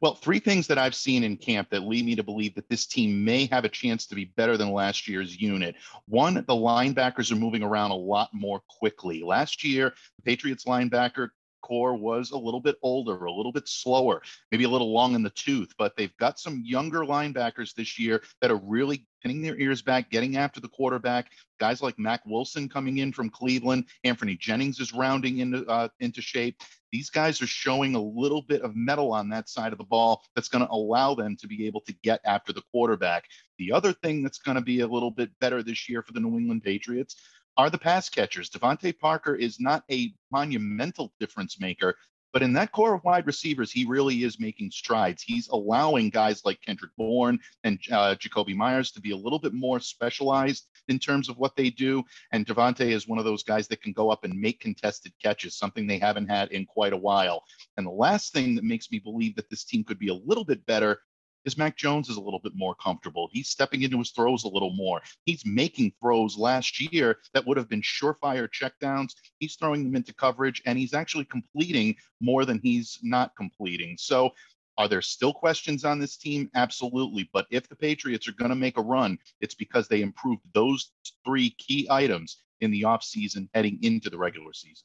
Well, 0.00 0.14
three 0.14 0.40
things 0.40 0.66
that 0.66 0.78
I've 0.78 0.94
seen 0.94 1.24
in 1.24 1.36
camp 1.36 1.70
that 1.70 1.84
lead 1.84 2.04
me 2.04 2.14
to 2.16 2.22
believe 2.22 2.54
that 2.54 2.68
this 2.68 2.86
team 2.86 3.24
may 3.24 3.46
have 3.46 3.64
a 3.64 3.68
chance 3.68 4.06
to 4.06 4.14
be 4.14 4.26
better 4.36 4.56
than 4.56 4.72
last 4.72 5.08
year's 5.08 5.40
unit. 5.40 5.76
One, 6.06 6.34
the 6.34 6.54
linebackers 6.54 7.32
are 7.32 7.36
moving 7.36 7.62
around 7.62 7.90
a 7.92 7.96
lot 7.96 8.28
more 8.32 8.60
quickly. 8.68 9.22
Last 9.22 9.64
year, 9.64 9.94
the 10.16 10.22
Patriots 10.22 10.64
linebacker 10.64 11.30
core 11.60 11.94
was 11.94 12.30
a 12.30 12.38
little 12.38 12.60
bit 12.60 12.76
older, 12.82 13.24
a 13.24 13.32
little 13.32 13.52
bit 13.52 13.68
slower, 13.68 14.22
maybe 14.50 14.64
a 14.64 14.68
little 14.68 14.92
long 14.92 15.14
in 15.14 15.22
the 15.22 15.30
tooth, 15.30 15.72
but 15.78 15.96
they've 15.96 16.16
got 16.16 16.38
some 16.38 16.62
younger 16.64 17.00
linebackers 17.00 17.74
this 17.74 17.98
year 17.98 18.22
that 18.40 18.50
are 18.50 18.60
really 18.64 19.06
pinning 19.22 19.42
their 19.42 19.58
ears 19.58 19.82
back, 19.82 20.10
getting 20.10 20.36
after 20.36 20.60
the 20.60 20.68
quarterback. 20.68 21.30
Guys 21.58 21.82
like 21.82 21.98
Mack 21.98 22.22
Wilson 22.26 22.68
coming 22.68 22.98
in 22.98 23.12
from 23.12 23.30
Cleveland, 23.30 23.84
Anfernee 24.04 24.38
Jennings 24.38 24.80
is 24.80 24.94
rounding 24.94 25.38
into 25.38 25.66
uh, 25.66 25.88
into 26.00 26.22
shape. 26.22 26.56
These 26.92 27.10
guys 27.10 27.40
are 27.40 27.46
showing 27.46 27.94
a 27.94 28.02
little 28.02 28.42
bit 28.42 28.62
of 28.62 28.74
metal 28.74 29.12
on 29.12 29.28
that 29.28 29.48
side 29.48 29.72
of 29.72 29.78
the 29.78 29.84
ball 29.84 30.24
that's 30.34 30.48
going 30.48 30.64
to 30.66 30.72
allow 30.72 31.14
them 31.14 31.36
to 31.36 31.46
be 31.46 31.66
able 31.66 31.82
to 31.82 31.92
get 32.02 32.20
after 32.24 32.52
the 32.52 32.62
quarterback. 32.72 33.24
The 33.58 33.70
other 33.72 33.92
thing 33.92 34.22
that's 34.22 34.38
going 34.38 34.56
to 34.56 34.62
be 34.62 34.80
a 34.80 34.88
little 34.88 35.10
bit 35.10 35.30
better 35.40 35.62
this 35.62 35.88
year 35.88 36.02
for 36.02 36.12
the 36.12 36.20
New 36.20 36.36
England 36.36 36.64
Patriots 36.64 37.16
are 37.60 37.68
the 37.68 37.76
pass 37.76 38.08
catchers. 38.08 38.48
DeVante 38.48 38.98
Parker 38.98 39.34
is 39.34 39.60
not 39.60 39.84
a 39.90 40.14
monumental 40.32 41.12
difference 41.20 41.60
maker, 41.60 41.94
but 42.32 42.40
in 42.40 42.54
that 42.54 42.72
core 42.72 42.94
of 42.94 43.04
wide 43.04 43.26
receivers, 43.26 43.70
he 43.70 43.84
really 43.84 44.24
is 44.24 44.40
making 44.40 44.70
strides. 44.70 45.22
He's 45.22 45.48
allowing 45.48 46.08
guys 46.08 46.40
like 46.42 46.62
Kendrick 46.62 46.92
Bourne 46.96 47.38
and 47.62 47.78
uh, 47.92 48.14
Jakobi 48.14 48.56
Meyers 48.56 48.92
to 48.92 49.00
be 49.02 49.10
a 49.10 49.16
little 49.16 49.38
bit 49.38 49.52
more 49.52 49.78
specialized 49.78 50.68
in 50.88 50.98
terms 50.98 51.28
of 51.28 51.36
what 51.36 51.54
they 51.54 51.68
do. 51.68 52.02
And 52.32 52.46
DeVante 52.46 52.80
is 52.80 53.06
one 53.06 53.18
of 53.18 53.26
those 53.26 53.42
guys 53.42 53.68
that 53.68 53.82
can 53.82 53.92
go 53.92 54.08
up 54.10 54.24
and 54.24 54.40
make 54.40 54.60
contested 54.60 55.12
catches, 55.22 55.58
something 55.58 55.86
they 55.86 55.98
haven't 55.98 56.28
had 56.28 56.52
in 56.52 56.64
quite 56.64 56.94
a 56.94 56.96
while. 56.96 57.44
And 57.76 57.86
the 57.86 57.90
last 57.90 58.32
thing 58.32 58.54
that 58.54 58.64
makes 58.64 58.90
me 58.90 59.00
believe 59.00 59.36
that 59.36 59.50
this 59.50 59.64
team 59.64 59.84
could 59.84 59.98
be 59.98 60.08
a 60.08 60.14
little 60.14 60.46
bit 60.46 60.64
better 60.64 61.02
is 61.44 61.58
Mac 61.58 61.76
Jones 61.76 62.08
is 62.08 62.16
a 62.16 62.20
little 62.20 62.40
bit 62.40 62.52
more 62.54 62.74
comfortable. 62.74 63.28
He's 63.32 63.48
stepping 63.48 63.82
into 63.82 63.98
his 63.98 64.10
throws 64.10 64.44
a 64.44 64.48
little 64.48 64.72
more. 64.74 65.00
He's 65.24 65.44
making 65.46 65.92
throws 66.00 66.36
last 66.36 66.80
year 66.80 67.18
that 67.34 67.46
would 67.46 67.56
have 67.56 67.68
been 67.68 67.82
surefire 67.82 68.48
checkdowns. 68.48 69.14
He's 69.38 69.56
throwing 69.56 69.84
them 69.84 69.96
into 69.96 70.14
coverage 70.14 70.62
and 70.66 70.78
he's 70.78 70.94
actually 70.94 71.24
completing 71.26 71.96
more 72.20 72.44
than 72.44 72.60
he's 72.62 72.98
not 73.02 73.34
completing. 73.36 73.96
So 73.98 74.32
are 74.78 74.88
there 74.88 75.02
still 75.02 75.32
questions 75.32 75.84
on 75.84 75.98
this 75.98 76.16
team? 76.16 76.50
Absolutely. 76.54 77.28
But 77.32 77.46
if 77.50 77.68
the 77.68 77.76
Patriots 77.76 78.28
are 78.28 78.32
going 78.32 78.50
to 78.50 78.54
make 78.54 78.78
a 78.78 78.82
run, 78.82 79.18
it's 79.40 79.54
because 79.54 79.88
they 79.88 80.02
improved 80.02 80.42
those 80.54 80.92
three 81.24 81.50
key 81.58 81.86
items 81.90 82.38
in 82.60 82.70
the 82.70 82.82
offseason 82.82 83.48
heading 83.54 83.78
into 83.82 84.10
the 84.10 84.18
regular 84.18 84.52
season. 84.52 84.84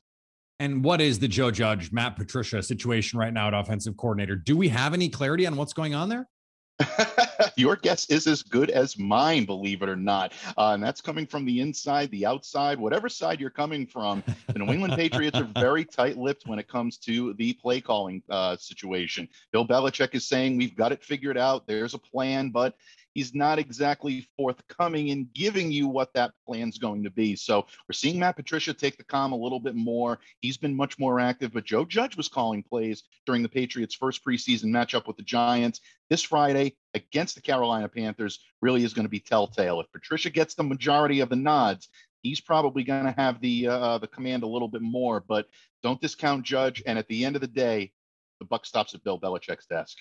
And 0.59 0.83
what 0.83 1.01
is 1.01 1.19
the 1.19 1.27
Joe 1.27 1.51
Judge, 1.51 1.91
Matt 1.91 2.15
Patricia 2.15 2.63
situation 2.63 3.19
right 3.19 3.33
now 3.33 3.47
at 3.47 3.53
offensive 3.53 3.97
coordinator? 3.97 4.35
Do 4.35 4.55
we 4.55 4.69
have 4.69 4.93
any 4.93 5.09
clarity 5.09 5.45
on 5.45 5.57
what's 5.57 5.73
going 5.73 5.95
on 5.95 6.07
there? 6.07 6.27
Your 7.55 7.75
guess 7.75 8.09
is 8.09 8.27
as 8.27 8.43
good 8.43 8.69
as 8.69 8.97
mine, 8.97 9.45
believe 9.45 9.81
it 9.81 9.89
or 9.89 9.95
not. 9.95 10.33
Uh, 10.57 10.71
and 10.73 10.83
that's 10.83 11.01
coming 11.01 11.25
from 11.25 11.45
the 11.45 11.61
inside, 11.61 12.11
the 12.11 12.25
outside, 12.25 12.79
whatever 12.79 13.09
side 13.09 13.39
you're 13.39 13.49
coming 13.49 13.87
from. 13.87 14.23
The 14.47 14.59
New 14.59 14.71
England 14.71 14.93
Patriots 14.95 15.37
are 15.37 15.47
very 15.57 15.85
tight 15.85 16.17
lipped 16.17 16.47
when 16.47 16.59
it 16.59 16.67
comes 16.67 16.97
to 16.99 17.33
the 17.33 17.53
play 17.53 17.81
calling 17.81 18.21
uh, 18.29 18.57
situation. 18.57 19.27
Bill 19.51 19.67
Belichick 19.67 20.13
is 20.15 20.27
saying, 20.27 20.57
We've 20.57 20.75
got 20.75 20.91
it 20.91 21.03
figured 21.03 21.37
out. 21.37 21.67
There's 21.67 21.93
a 21.93 21.99
plan, 21.99 22.49
but 22.49 22.75
he's 23.15 23.33
not 23.33 23.57
exactly 23.57 24.27
forthcoming 24.37 25.07
in 25.07 25.27
giving 25.33 25.71
you 25.71 25.87
what 25.87 26.13
that 26.13 26.31
plan's 26.45 26.77
going 26.77 27.03
to 27.03 27.09
be. 27.09 27.35
So 27.35 27.65
we're 27.87 27.93
seeing 27.93 28.19
Matt 28.19 28.35
Patricia 28.35 28.73
take 28.73 28.97
the 28.97 29.03
calm 29.03 29.31
a 29.31 29.37
little 29.37 29.59
bit 29.59 29.73
more. 29.73 30.19
He's 30.41 30.57
been 30.57 30.75
much 30.75 30.99
more 30.99 31.19
active, 31.19 31.53
but 31.53 31.65
Joe 31.65 31.85
Judge 31.85 32.15
was 32.17 32.27
calling 32.27 32.61
plays 32.61 33.03
during 33.25 33.41
the 33.41 33.49
Patriots' 33.49 33.95
first 33.95 34.23
preseason 34.23 34.65
matchup 34.65 35.07
with 35.07 35.17
the 35.17 35.23
Giants. 35.23 35.79
This 36.09 36.21
Friday 36.21 36.75
against 36.93 37.33
the 37.33 37.41
Carolina 37.41 37.87
Panthers 37.87 38.39
really 38.61 38.83
is 38.83 38.93
going 38.93 39.05
to 39.05 39.09
be 39.09 39.19
telltale. 39.19 39.79
If 39.79 39.91
Patricia 39.91 40.29
gets 40.29 40.53
the 40.53 40.63
majority 40.63 41.21
of 41.21 41.29
the 41.29 41.35
nods, 41.35 41.89
he's 42.21 42.41
probably 42.41 42.83
going 42.83 43.05
to 43.05 43.15
have 43.17 43.39
the 43.39 43.67
uh, 43.67 43.97
the 43.97 44.07
command 44.07 44.43
a 44.43 44.47
little 44.47 44.67
bit 44.67 44.81
more. 44.81 45.23
But 45.25 45.47
don't 45.83 46.01
discount 46.01 46.43
Judge. 46.43 46.83
And 46.85 46.99
at 46.99 47.07
the 47.07 47.23
end 47.23 47.35
of 47.35 47.41
the 47.41 47.47
day, 47.47 47.93
the 48.39 48.45
buck 48.45 48.65
stops 48.65 48.93
at 48.93 49.03
Bill 49.03 49.19
Belichick's 49.19 49.67
desk. 49.67 49.97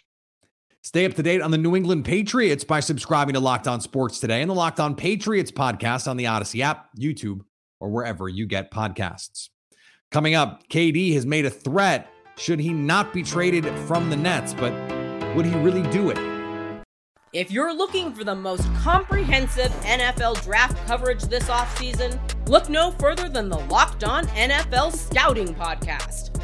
Stay 0.84 1.06
up 1.06 1.14
to 1.14 1.22
date 1.22 1.40
on 1.40 1.50
the 1.50 1.56
New 1.56 1.74
England 1.74 2.04
Patriots 2.04 2.62
by 2.62 2.78
subscribing 2.80 3.32
to 3.32 3.40
Locked 3.40 3.66
On 3.66 3.80
Sports 3.80 4.20
today 4.20 4.42
and 4.42 4.50
the 4.50 4.54
Locked 4.54 4.78
On 4.78 4.94
Patriots 4.94 5.50
podcast 5.50 6.06
on 6.06 6.18
the 6.18 6.24
Audacy 6.24 6.60
app, 6.60 6.90
YouTube, 6.94 7.40
or 7.80 7.88
wherever 7.88 8.28
you 8.28 8.46
get 8.46 8.70
podcasts. 8.70 9.48
Coming 10.10 10.34
up, 10.34 10.68
KD 10.68 11.14
has 11.14 11.24
made 11.24 11.46
a 11.46 11.50
threat 11.50 12.10
should 12.36 12.60
he 12.60 12.74
not 12.74 13.14
be 13.14 13.22
traded 13.22 13.66
from 13.86 14.10
the 14.10 14.16
Nets, 14.16 14.52
but 14.52 14.74
would 15.34 15.46
he 15.46 15.54
really 15.54 15.82
do 15.90 16.10
it? 16.10 16.18
If 17.32 17.50
you're 17.50 17.74
looking 17.74 18.12
for 18.12 18.22
the 18.22 18.34
most 18.34 18.62
comprehensive 18.74 19.72
NFL 19.84 20.42
draft 20.44 20.86
coverage 20.86 21.22
this 21.22 21.44
offseason, 21.44 22.20
look 22.46 22.68
no 22.68 22.90
further 22.90 23.30
than 23.30 23.48
the 23.48 23.58
Locked 23.58 24.04
On 24.04 24.26
NFL 24.26 24.94
Scouting 24.94 25.54
Podcast. 25.54 26.43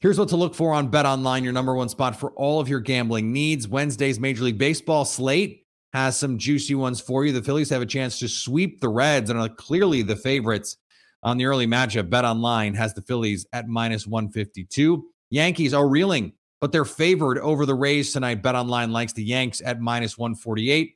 Here's 0.00 0.18
what 0.18 0.30
to 0.30 0.36
look 0.36 0.54
for 0.54 0.72
on 0.72 0.88
Bet 0.88 1.04
Online, 1.04 1.44
your 1.44 1.52
number 1.52 1.74
one 1.74 1.90
spot 1.90 2.18
for 2.18 2.30
all 2.30 2.58
of 2.58 2.70
your 2.70 2.80
gambling 2.80 3.34
needs. 3.34 3.68
Wednesday's 3.68 4.18
Major 4.18 4.44
League 4.44 4.56
Baseball 4.56 5.04
slate 5.04 5.66
has 5.92 6.18
some 6.18 6.38
juicy 6.38 6.74
ones 6.74 7.02
for 7.02 7.26
you. 7.26 7.32
The 7.32 7.42
Phillies 7.42 7.68
have 7.68 7.82
a 7.82 7.86
chance 7.86 8.18
to 8.20 8.28
sweep 8.28 8.80
the 8.80 8.88
Reds 8.88 9.28
and 9.28 9.38
are 9.38 9.50
clearly 9.50 10.00
the 10.00 10.16
favorites 10.16 10.78
on 11.22 11.36
the 11.36 11.44
early 11.44 11.66
matchup. 11.66 12.08
Bet 12.08 12.24
Online 12.24 12.72
has 12.72 12.94
the 12.94 13.02
Phillies 13.02 13.44
at 13.52 13.68
minus 13.68 14.06
152. 14.06 15.04
Yankees 15.28 15.74
are 15.74 15.86
reeling, 15.86 16.32
but 16.62 16.72
they're 16.72 16.86
favored 16.86 17.36
over 17.36 17.66
the 17.66 17.74
Rays 17.74 18.10
tonight. 18.10 18.42
Bet 18.42 18.54
Online 18.54 18.92
likes 18.92 19.12
the 19.12 19.22
Yanks 19.22 19.60
at 19.62 19.82
minus 19.82 20.16
148. 20.16 20.94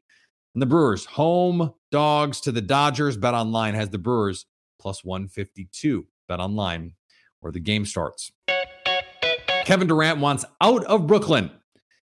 And 0.54 0.62
the 0.62 0.66
Brewers, 0.66 1.04
home 1.04 1.74
dogs 1.92 2.40
to 2.40 2.52
the 2.52 2.62
Dodgers. 2.62 3.18
Bet 3.18 3.34
Online 3.34 3.74
has 3.74 3.90
the 3.90 3.98
Brewers 3.98 4.46
plus 4.80 5.04
152. 5.04 6.06
Bet 6.26 6.40
Online, 6.40 6.94
where 7.40 7.52
the 7.52 7.60
game 7.60 7.84
starts. 7.84 8.32
Kevin 9.64 9.88
Durant 9.88 10.20
wants 10.20 10.44
out 10.60 10.84
of 10.84 11.06
Brooklyn, 11.06 11.50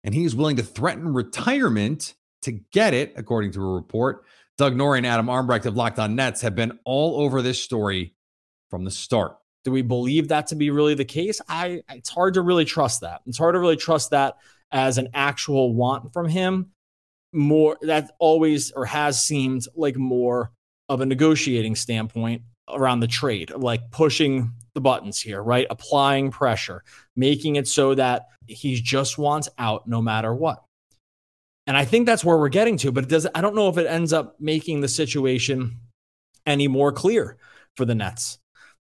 and 0.05 0.15
he's 0.15 0.35
willing 0.35 0.57
to 0.57 0.63
threaten 0.63 1.13
retirement 1.15 2.15
to 2.43 2.53
get 2.53 2.95
it, 2.95 3.15
according 3.17 3.53
to 3.53 3.63
a 3.63 3.75
report. 3.75 4.25
Doug 4.59 4.77
Norrie 4.77 4.99
and 4.99 5.07
Adam 5.07 5.27
Armbrecht 5.27 5.67
of 5.67 5.77
Locked 5.77 5.99
On 5.99 6.15
Nets 6.15 6.43
have 6.43 6.55
been 6.55 6.79
all 6.85 7.21
over 7.21 7.43
this 7.43 7.63
story 7.63 8.15
from 8.71 8.85
the 8.85 8.91
start. 8.91 9.37
Do 9.65 9.71
we 9.71 9.83
believe 9.83 10.29
that 10.29 10.49
to 10.49 10.57
be 10.57 10.71
really 10.71 10.95
the 10.95 11.05
case? 11.05 11.41
I 11.49 11.83
it's 11.89 12.11
hard 12.11 12.35
to 12.35 12.43
really 12.43 12.65
trust 12.65 13.01
that. 13.01 13.23
It's 13.27 13.39
hard 13.39 13.55
to 13.55 13.59
really 13.59 13.77
trust 13.77 14.11
that 14.11 14.37
as 14.71 14.99
an 14.99 15.09
actual 15.15 15.75
want 15.75 16.13
from 16.13 16.29
him. 16.29 16.73
More 17.33 17.77
that 17.83 18.11
always 18.19 18.71
or 18.73 18.87
has 18.87 19.23
seemed 19.23 19.65
like 19.75 19.97
more 19.97 20.53
of 20.89 21.01
a 21.01 21.07
negotiating 21.07 21.77
standpoint 21.77 22.43
around 22.69 23.01
the 23.01 23.07
trade, 23.07 23.51
like 23.51 23.91
pushing 23.91 24.53
the 24.79 24.83
buttons 24.83 25.21
here, 25.21 25.43
right? 25.43 25.67
Applying 25.71 26.31
pressure, 26.31 26.85
making 27.17 27.57
it 27.57 27.67
so 27.67 27.97
that 27.97 28.29
he 28.47 28.81
just 28.81 29.19
wants 29.19 29.49
out 29.59 29.89
no 29.89 30.01
matter 30.01 30.33
what. 30.33 30.63
And 31.67 31.77
I 31.77 31.85
think 31.85 32.07
that's 32.07 32.25
where 32.25 32.39
we're 32.39 32.49
getting 32.49 32.77
to, 32.79 32.93
but 32.93 33.05
it 33.05 33.11
does 33.11 33.27
I 33.35 33.41
don't 33.41 33.57
know 33.57 33.69
if 33.69 33.77
it 33.77 33.89
ends 33.89 34.13
up 34.13 34.37
making 34.39 34.81
the 34.81 34.89
situation 34.89 35.81
any 36.47 36.69
more 36.69 36.93
clear 36.93 37.39
for 37.77 37.85
the 37.85 37.97
Nets. 37.97 38.39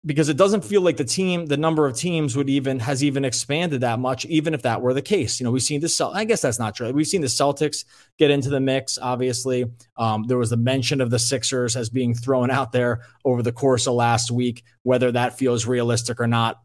Because 0.06 0.30
it 0.30 0.38
doesn't 0.38 0.64
feel 0.64 0.82
like 0.82 0.96
the 0.96 1.04
team, 1.04 1.48
the 1.48 1.58
number 1.58 1.86
of 1.86 1.94
teams 1.94 2.36
would 2.38 2.50
even 2.50 2.80
has 2.80 3.04
even 3.04 3.26
expanded 3.26 3.82
that 3.82 4.00
much, 4.00 4.24
even 4.26 4.54
if 4.54 4.62
that 4.62 4.82
were 4.82 4.94
the 4.94 5.02
case. 5.02 5.40
You 5.40 5.44
know, 5.44 5.52
we've 5.52 5.62
seen 5.62 5.82
the 5.82 5.90
Cel- 5.90 6.14
I 6.16 6.24
guess 6.24 6.42
that's 6.42 6.58
not 6.58 6.74
true. 6.74 6.92
We've 6.94 7.06
seen 7.06 7.20
the 7.20 7.28
Celtics 7.28 7.84
get 8.18 8.32
into 8.32 8.50
the 8.50 8.62
mix. 8.62 8.98
Obviously, 8.98 9.66
um, 9.98 10.24
there 10.24 10.38
was 10.38 10.52
the 10.52 10.58
mention 10.58 11.02
of 11.02 11.10
the 11.10 11.20
Sixers 11.20 11.76
as 11.76 11.90
being 11.90 12.14
thrown 12.14 12.50
out 12.50 12.72
there 12.72 13.02
over 13.26 13.44
the 13.44 13.52
course 13.52 13.88
of 13.88 13.94
last 13.94 14.32
week. 14.32 14.64
Whether 14.84 15.12
that 15.12 15.38
feels 15.38 15.66
realistic 15.66 16.22
or 16.22 16.28
not, 16.28 16.62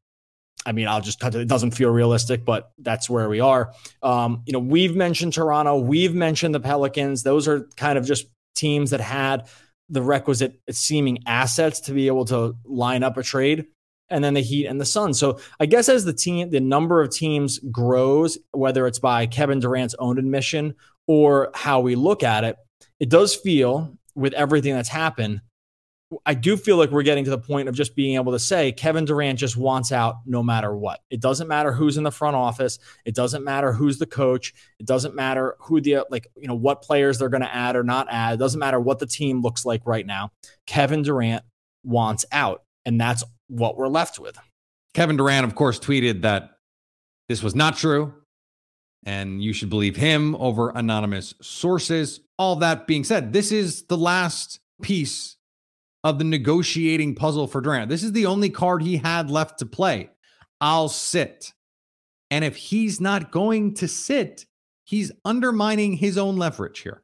I 0.67 0.73
mean, 0.73 0.89
I'll 0.89 1.01
just 1.01 1.21
cut 1.21 1.35
it. 1.35 1.41
It 1.41 1.49
doesn't 1.49 1.73
feel 1.73 1.91
realistic, 1.91 2.45
but 2.45 2.71
that's 2.79 3.11
where 3.11 3.29
we 3.29 3.41
are. 3.41 3.73
Um, 4.03 4.43
you 4.47 4.53
know, 4.53 4.61
we've 4.61 4.95
mentioned 4.95 5.33
Toronto, 5.33 5.79
we've 5.79 6.15
mentioned 6.15 6.55
the 6.55 6.61
Pelicans. 6.61 7.23
Those 7.23 7.49
are 7.49 7.69
kind 7.77 7.99
of 7.99 8.07
just 8.07 8.27
teams 8.55 8.91
that 8.91 9.01
had 9.01 9.49
the 9.89 10.03
requisite 10.03 10.61
seeming 10.71 11.19
assets 11.27 11.81
to 11.81 11.93
be 11.93 12.07
able 12.07 12.25
to 12.27 12.57
line 12.65 13.03
up 13.03 13.17
a 13.17 13.23
trade. 13.23 13.67
And 14.11 14.23
then 14.23 14.35
the 14.35 14.41
Heat 14.41 14.67
and 14.67 14.81
the 14.81 14.85
Suns. 14.85 15.19
So 15.19 15.41
I 15.59 15.67
guess 15.67 15.89
as 15.89 16.05
the 16.05 16.13
team, 16.13 16.51
the 16.51 16.61
number 16.61 17.01
of 17.01 17.11
teams 17.11 17.59
grows, 17.59 18.39
whether 18.53 18.87
it's 18.87 18.99
by 18.99 19.27
Kevin 19.27 19.61
Durant's 19.61 19.95
own 19.99 20.19
admission 20.19 20.75
or 21.07 21.51
how 21.55 21.81
we 21.81 21.95
look 21.95 22.23
at 22.23 22.45
it, 22.45 22.57
it 23.01 23.09
does 23.09 23.35
feel 23.35 23.97
with 24.15 24.35
everything 24.35 24.75
that's 24.75 24.91
happened 24.91 25.41
I 26.27 26.35
do 26.35 26.57
feel 26.57 26.77
like 26.77 26.91
we're 26.91 27.03
getting 27.03 27.25
to 27.25 27.31
the 27.31 27.39
point 27.39 27.69
of 27.69 27.75
just 27.75 27.95
being 27.95 28.17
able 28.17 28.33
to 28.33 28.39
say 28.39 28.73
Kevin 28.73 29.05
Durant 29.05 29.39
just 29.39 29.57
wants 29.57 29.93
out 29.93 30.17
no 30.27 30.43
matter 30.43 30.75
what. 30.77 31.01
It 31.11 31.21
doesn't 31.21 31.49
matter 31.49 31.73
who's 31.73 31.97
in 31.97 32.05
the 32.05 32.11
front 32.11 32.37
office. 32.37 32.79
It 33.05 33.15
doesn't 33.15 33.45
matter 33.45 33.73
who's 33.73 33.99
the 33.99 34.07
coach. 34.07 34.53
It 34.79 34.87
doesn't 34.87 35.15
matter 35.15 35.57
who 35.61 35.81
the 35.81 36.05
like, 36.11 36.29
you 36.37 36.49
know, 36.49 36.55
what 36.55 36.83
players 36.83 37.19
they're 37.19 37.29
going 37.29 37.43
to 37.43 37.55
add 37.55 37.77
or 37.77 37.85
not 37.85 38.09
add. 38.11 38.35
It 38.35 38.39
doesn't 38.39 38.59
matter 38.59 38.81
what 38.81 38.99
the 38.99 39.07
team 39.07 39.43
looks 39.43 39.65
like 39.65 39.83
right 39.87 40.07
now. 40.07 40.31
Kevin 40.67 41.03
Durant 41.03 41.45
wants 41.83 42.25
out, 42.33 42.63
and 42.85 43.01
that's 43.01 43.25
what 43.49 43.77
we're 43.77 43.89
left 43.89 44.19
with. 44.19 44.39
Kevin 44.95 45.17
Durant, 45.17 45.45
of 45.45 45.55
course, 45.55 45.79
tweeted 45.79 46.23
that 46.23 46.59
this 47.29 47.43
was 47.43 47.55
not 47.55 47.77
true 47.77 48.13
and 49.07 49.43
you 49.43 49.53
should 49.53 49.71
believe 49.71 49.97
him 49.97 50.35
over 50.37 50.71
anonymous 50.71 51.35
sources. 51.41 52.21
All 52.39 52.57
that 52.57 52.87
being 52.87 53.05
said, 53.05 53.33
this 53.33 53.53
is 53.53 53.85
the 53.85 53.97
last 53.97 54.61
piece 54.83 55.34
of 56.05 56.19
the 56.19 56.25
negotiating 56.25 57.15
puzzle 57.15 57.47
for 57.47 57.63
Durant. 57.63 57.89
This 57.89 58.05
is 58.05 58.13
the 58.13 58.27
only 58.27 58.51
card 58.51 58.83
he 58.83 58.99
had 58.99 59.31
left 59.31 59.59
to 59.61 59.67
play. 59.67 60.11
I'll 60.61 60.91
sit. 60.91 61.53
And 62.31 62.45
if 62.45 62.57
he's 62.57 63.01
not 63.01 63.33
going 63.33 63.75
to 63.75 63.89
sit, 63.89 64.45
he's 64.85 65.11
undermining 65.25 65.95
his 65.95 66.19
own 66.19 66.37
leverage 66.37 66.81
here. 66.81 67.03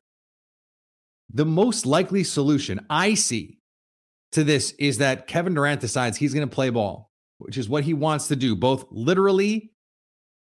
The 1.33 1.47
most 1.47 1.87
likely 1.87 2.25
solution 2.25 2.85
I 2.91 3.15
see 3.15 3.59
to 4.33 4.45
this 4.45 4.73
is 4.79 4.99
that 4.99 5.27
Kevin 5.27 5.55
Durant 5.55 5.81
decides 5.81 6.19
he's 6.19 6.35
going 6.35 6.49
to 6.49 6.55
play 6.55 6.71
ball, 6.71 7.11
which 7.39 7.57
is 7.57 7.69
what 7.69 7.85
he 7.85 7.95
wants 7.95 8.29
to 8.29 8.37
do, 8.37 8.55
both 8.55 8.85
literally 8.91 9.73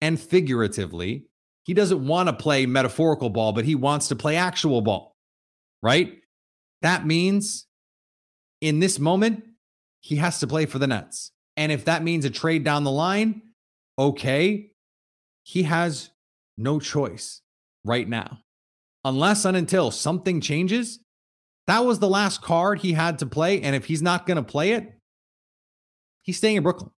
and 0.01 0.19
figuratively. 0.19 1.25
He 1.63 1.73
doesn't 1.73 2.05
want 2.05 2.29
to 2.29 2.33
play 2.33 2.65
metaphorical 2.65 3.29
ball, 3.29 3.51
but 3.51 3.65
he 3.65 3.75
wants 3.75 4.07
to 4.09 4.15
play 4.15 4.35
actual 4.35 4.81
ball, 4.81 5.15
right? 5.81 6.13
That 6.83 7.05
means 7.05 7.65
in 8.65 8.80
this 8.80 8.99
moment, 8.99 9.43
he 10.01 10.15
has 10.17 10.39
to 10.39 10.47
play 10.47 10.65
for 10.65 10.80
the 10.80 10.88
Nets. 10.88 11.32
And 11.58 11.71
if 11.71 11.86
that 11.86 12.04
means 12.04 12.25
a 12.25 12.30
trade 12.30 12.63
down 12.63 12.84
the 12.84 12.91
line, 12.91 13.41
okay, 13.97 14.71
he 15.43 15.63
has 15.63 16.10
no 16.58 16.80
choice 16.80 17.41
right 17.84 18.08
now. 18.08 18.39
Unless 19.04 19.45
and 19.45 19.56
until 19.56 19.91
something 19.91 20.41
changes, 20.41 20.99
that 21.67 21.86
was 21.86 21.99
the 21.99 22.10
last 22.10 22.41
card 22.41 22.80
he 22.80 22.93
had 22.93 23.19
to 23.19 23.25
play. 23.25 23.62
And 23.62 23.75
if 23.75 23.86
he's 23.86 24.01
not 24.01 24.25
going 24.25 24.38
to 24.38 24.43
play 24.43 24.71
it, 24.71 24.91
he's 26.23 26.38
staying 26.38 26.58
in 26.58 26.63
Brooklyn. 26.63 26.91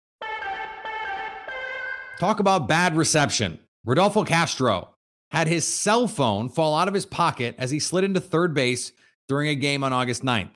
Talk 2.18 2.40
about 2.40 2.68
bad 2.68 2.96
reception. 2.96 3.59
Rodolfo 3.85 4.24
Castro 4.24 4.94
had 5.31 5.48
his 5.48 5.66
cell 5.66 6.09
phone 6.09 6.48
fall 6.48 6.74
out 6.74 6.88
of 6.88 6.94
his 6.94 7.05
pocket 7.05 7.55
as 7.59 7.70
he 7.70 7.79
slid 7.79 8.05
into 8.05 8.20
third 8.20 8.55
base 8.55 8.92
during 9.29 9.48
a 9.48 9.55
game 9.55 9.85
on 9.85 9.92
August 9.92 10.24
9th. 10.24 10.55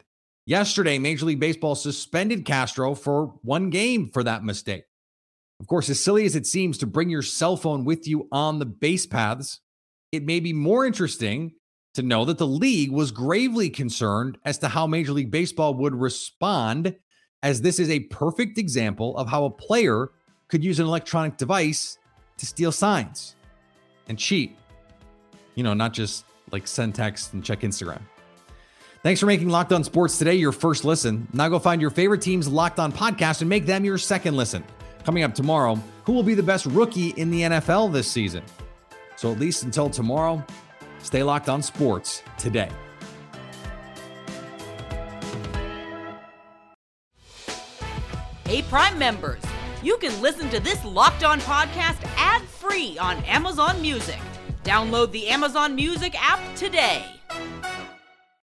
Yesterday, 0.51 0.99
Major 0.99 1.27
League 1.27 1.39
Baseball 1.39 1.77
suspended 1.77 2.45
Castro 2.45 2.97
for 2.97 3.27
one 3.43 3.71
game 3.71 4.09
for 4.09 4.25
that 4.25 4.43
mistake. 4.43 4.83
Of 5.61 5.69
course, 5.69 5.89
as 5.89 6.03
silly 6.03 6.25
as 6.25 6.35
it 6.35 6.45
seems 6.45 6.77
to 6.79 6.89
bring 6.89 7.09
your 7.09 7.23
cell 7.23 7.57
phone 7.57 7.85
with 7.85 8.09
you 8.09 8.27
on 8.33 8.59
the 8.59 8.67
base 8.67 9.07
paths, 9.07 9.61
it 10.11 10.25
may 10.25 10.41
be 10.41 10.53
more 10.53 10.85
interesting 10.85 11.53
to 11.95 12.03
know 12.03 12.25
that 12.25 12.39
the 12.39 12.49
league 12.49 12.91
was 12.91 13.13
gravely 13.13 13.71
concerned 13.71 14.39
as 14.45 14.59
to 14.59 14.67
how 14.67 14.89
Major 14.89 15.13
League 15.13 15.31
Baseball 15.31 15.73
would 15.75 15.95
respond, 15.95 16.97
as 17.45 17.61
this 17.61 17.79
is 17.79 17.89
a 17.89 18.01
perfect 18.01 18.59
example 18.59 19.17
of 19.19 19.29
how 19.29 19.45
a 19.45 19.51
player 19.51 20.11
could 20.49 20.65
use 20.65 20.81
an 20.81 20.87
electronic 20.87 21.37
device 21.37 21.97
to 22.39 22.45
steal 22.45 22.73
signs 22.73 23.37
and 24.09 24.19
cheat. 24.19 24.59
You 25.55 25.63
know, 25.63 25.75
not 25.75 25.93
just 25.93 26.25
like 26.51 26.67
send 26.67 26.97
text 26.97 27.35
and 27.35 27.45
check 27.45 27.61
Instagram. 27.61 28.03
Thanks 29.03 29.21
for 29.21 29.27
making 29.27 29.49
Locked 29.49 29.73
On 29.73 29.83
Sports 29.83 30.19
today 30.19 30.35
your 30.35 30.53
first 30.53 30.85
listen. 30.85 31.27
Now 31.33 31.49
go 31.49 31.59
find 31.59 31.81
your 31.81 31.91
favorite 31.91 32.21
team's 32.21 32.47
Locked 32.47 32.79
On 32.79 32.93
podcast 32.93 33.41
and 33.41 33.49
make 33.49 33.65
them 33.65 33.85
your 33.85 33.97
second 33.97 34.37
listen. 34.37 34.63
Coming 35.05 35.23
up 35.23 35.35
tomorrow, 35.35 35.79
who 36.05 36.13
will 36.13 36.23
be 36.23 36.35
the 36.35 36.43
best 36.43 36.67
rookie 36.67 37.09
in 37.11 37.31
the 37.31 37.43
NFL 37.43 37.93
this 37.93 38.11
season? 38.11 38.45
So 39.17 39.33
at 39.33 39.39
least 39.39 39.63
until 39.63 39.89
tomorrow, 39.89 40.45
stay 40.99 41.23
locked 41.23 41.49
on 41.49 41.63
sports 41.63 42.23
today. 42.37 42.71
Hey, 48.45 48.63
Prime 48.63 48.99
members 48.99 49.43
you 49.83 49.97
can 49.97 50.21
listen 50.21 50.51
to 50.51 50.61
this 50.61 50.85
Locked 50.85 51.25
On 51.25 51.41
podcast 51.41 52.05
ad 52.17 52.43
free 52.43 52.99
on 52.99 53.17
Amazon 53.25 53.81
Music. 53.81 54.19
Download 54.63 55.11
the 55.11 55.29
Amazon 55.29 55.75
Music 55.75 56.15
app 56.21 56.41
today. 56.55 57.20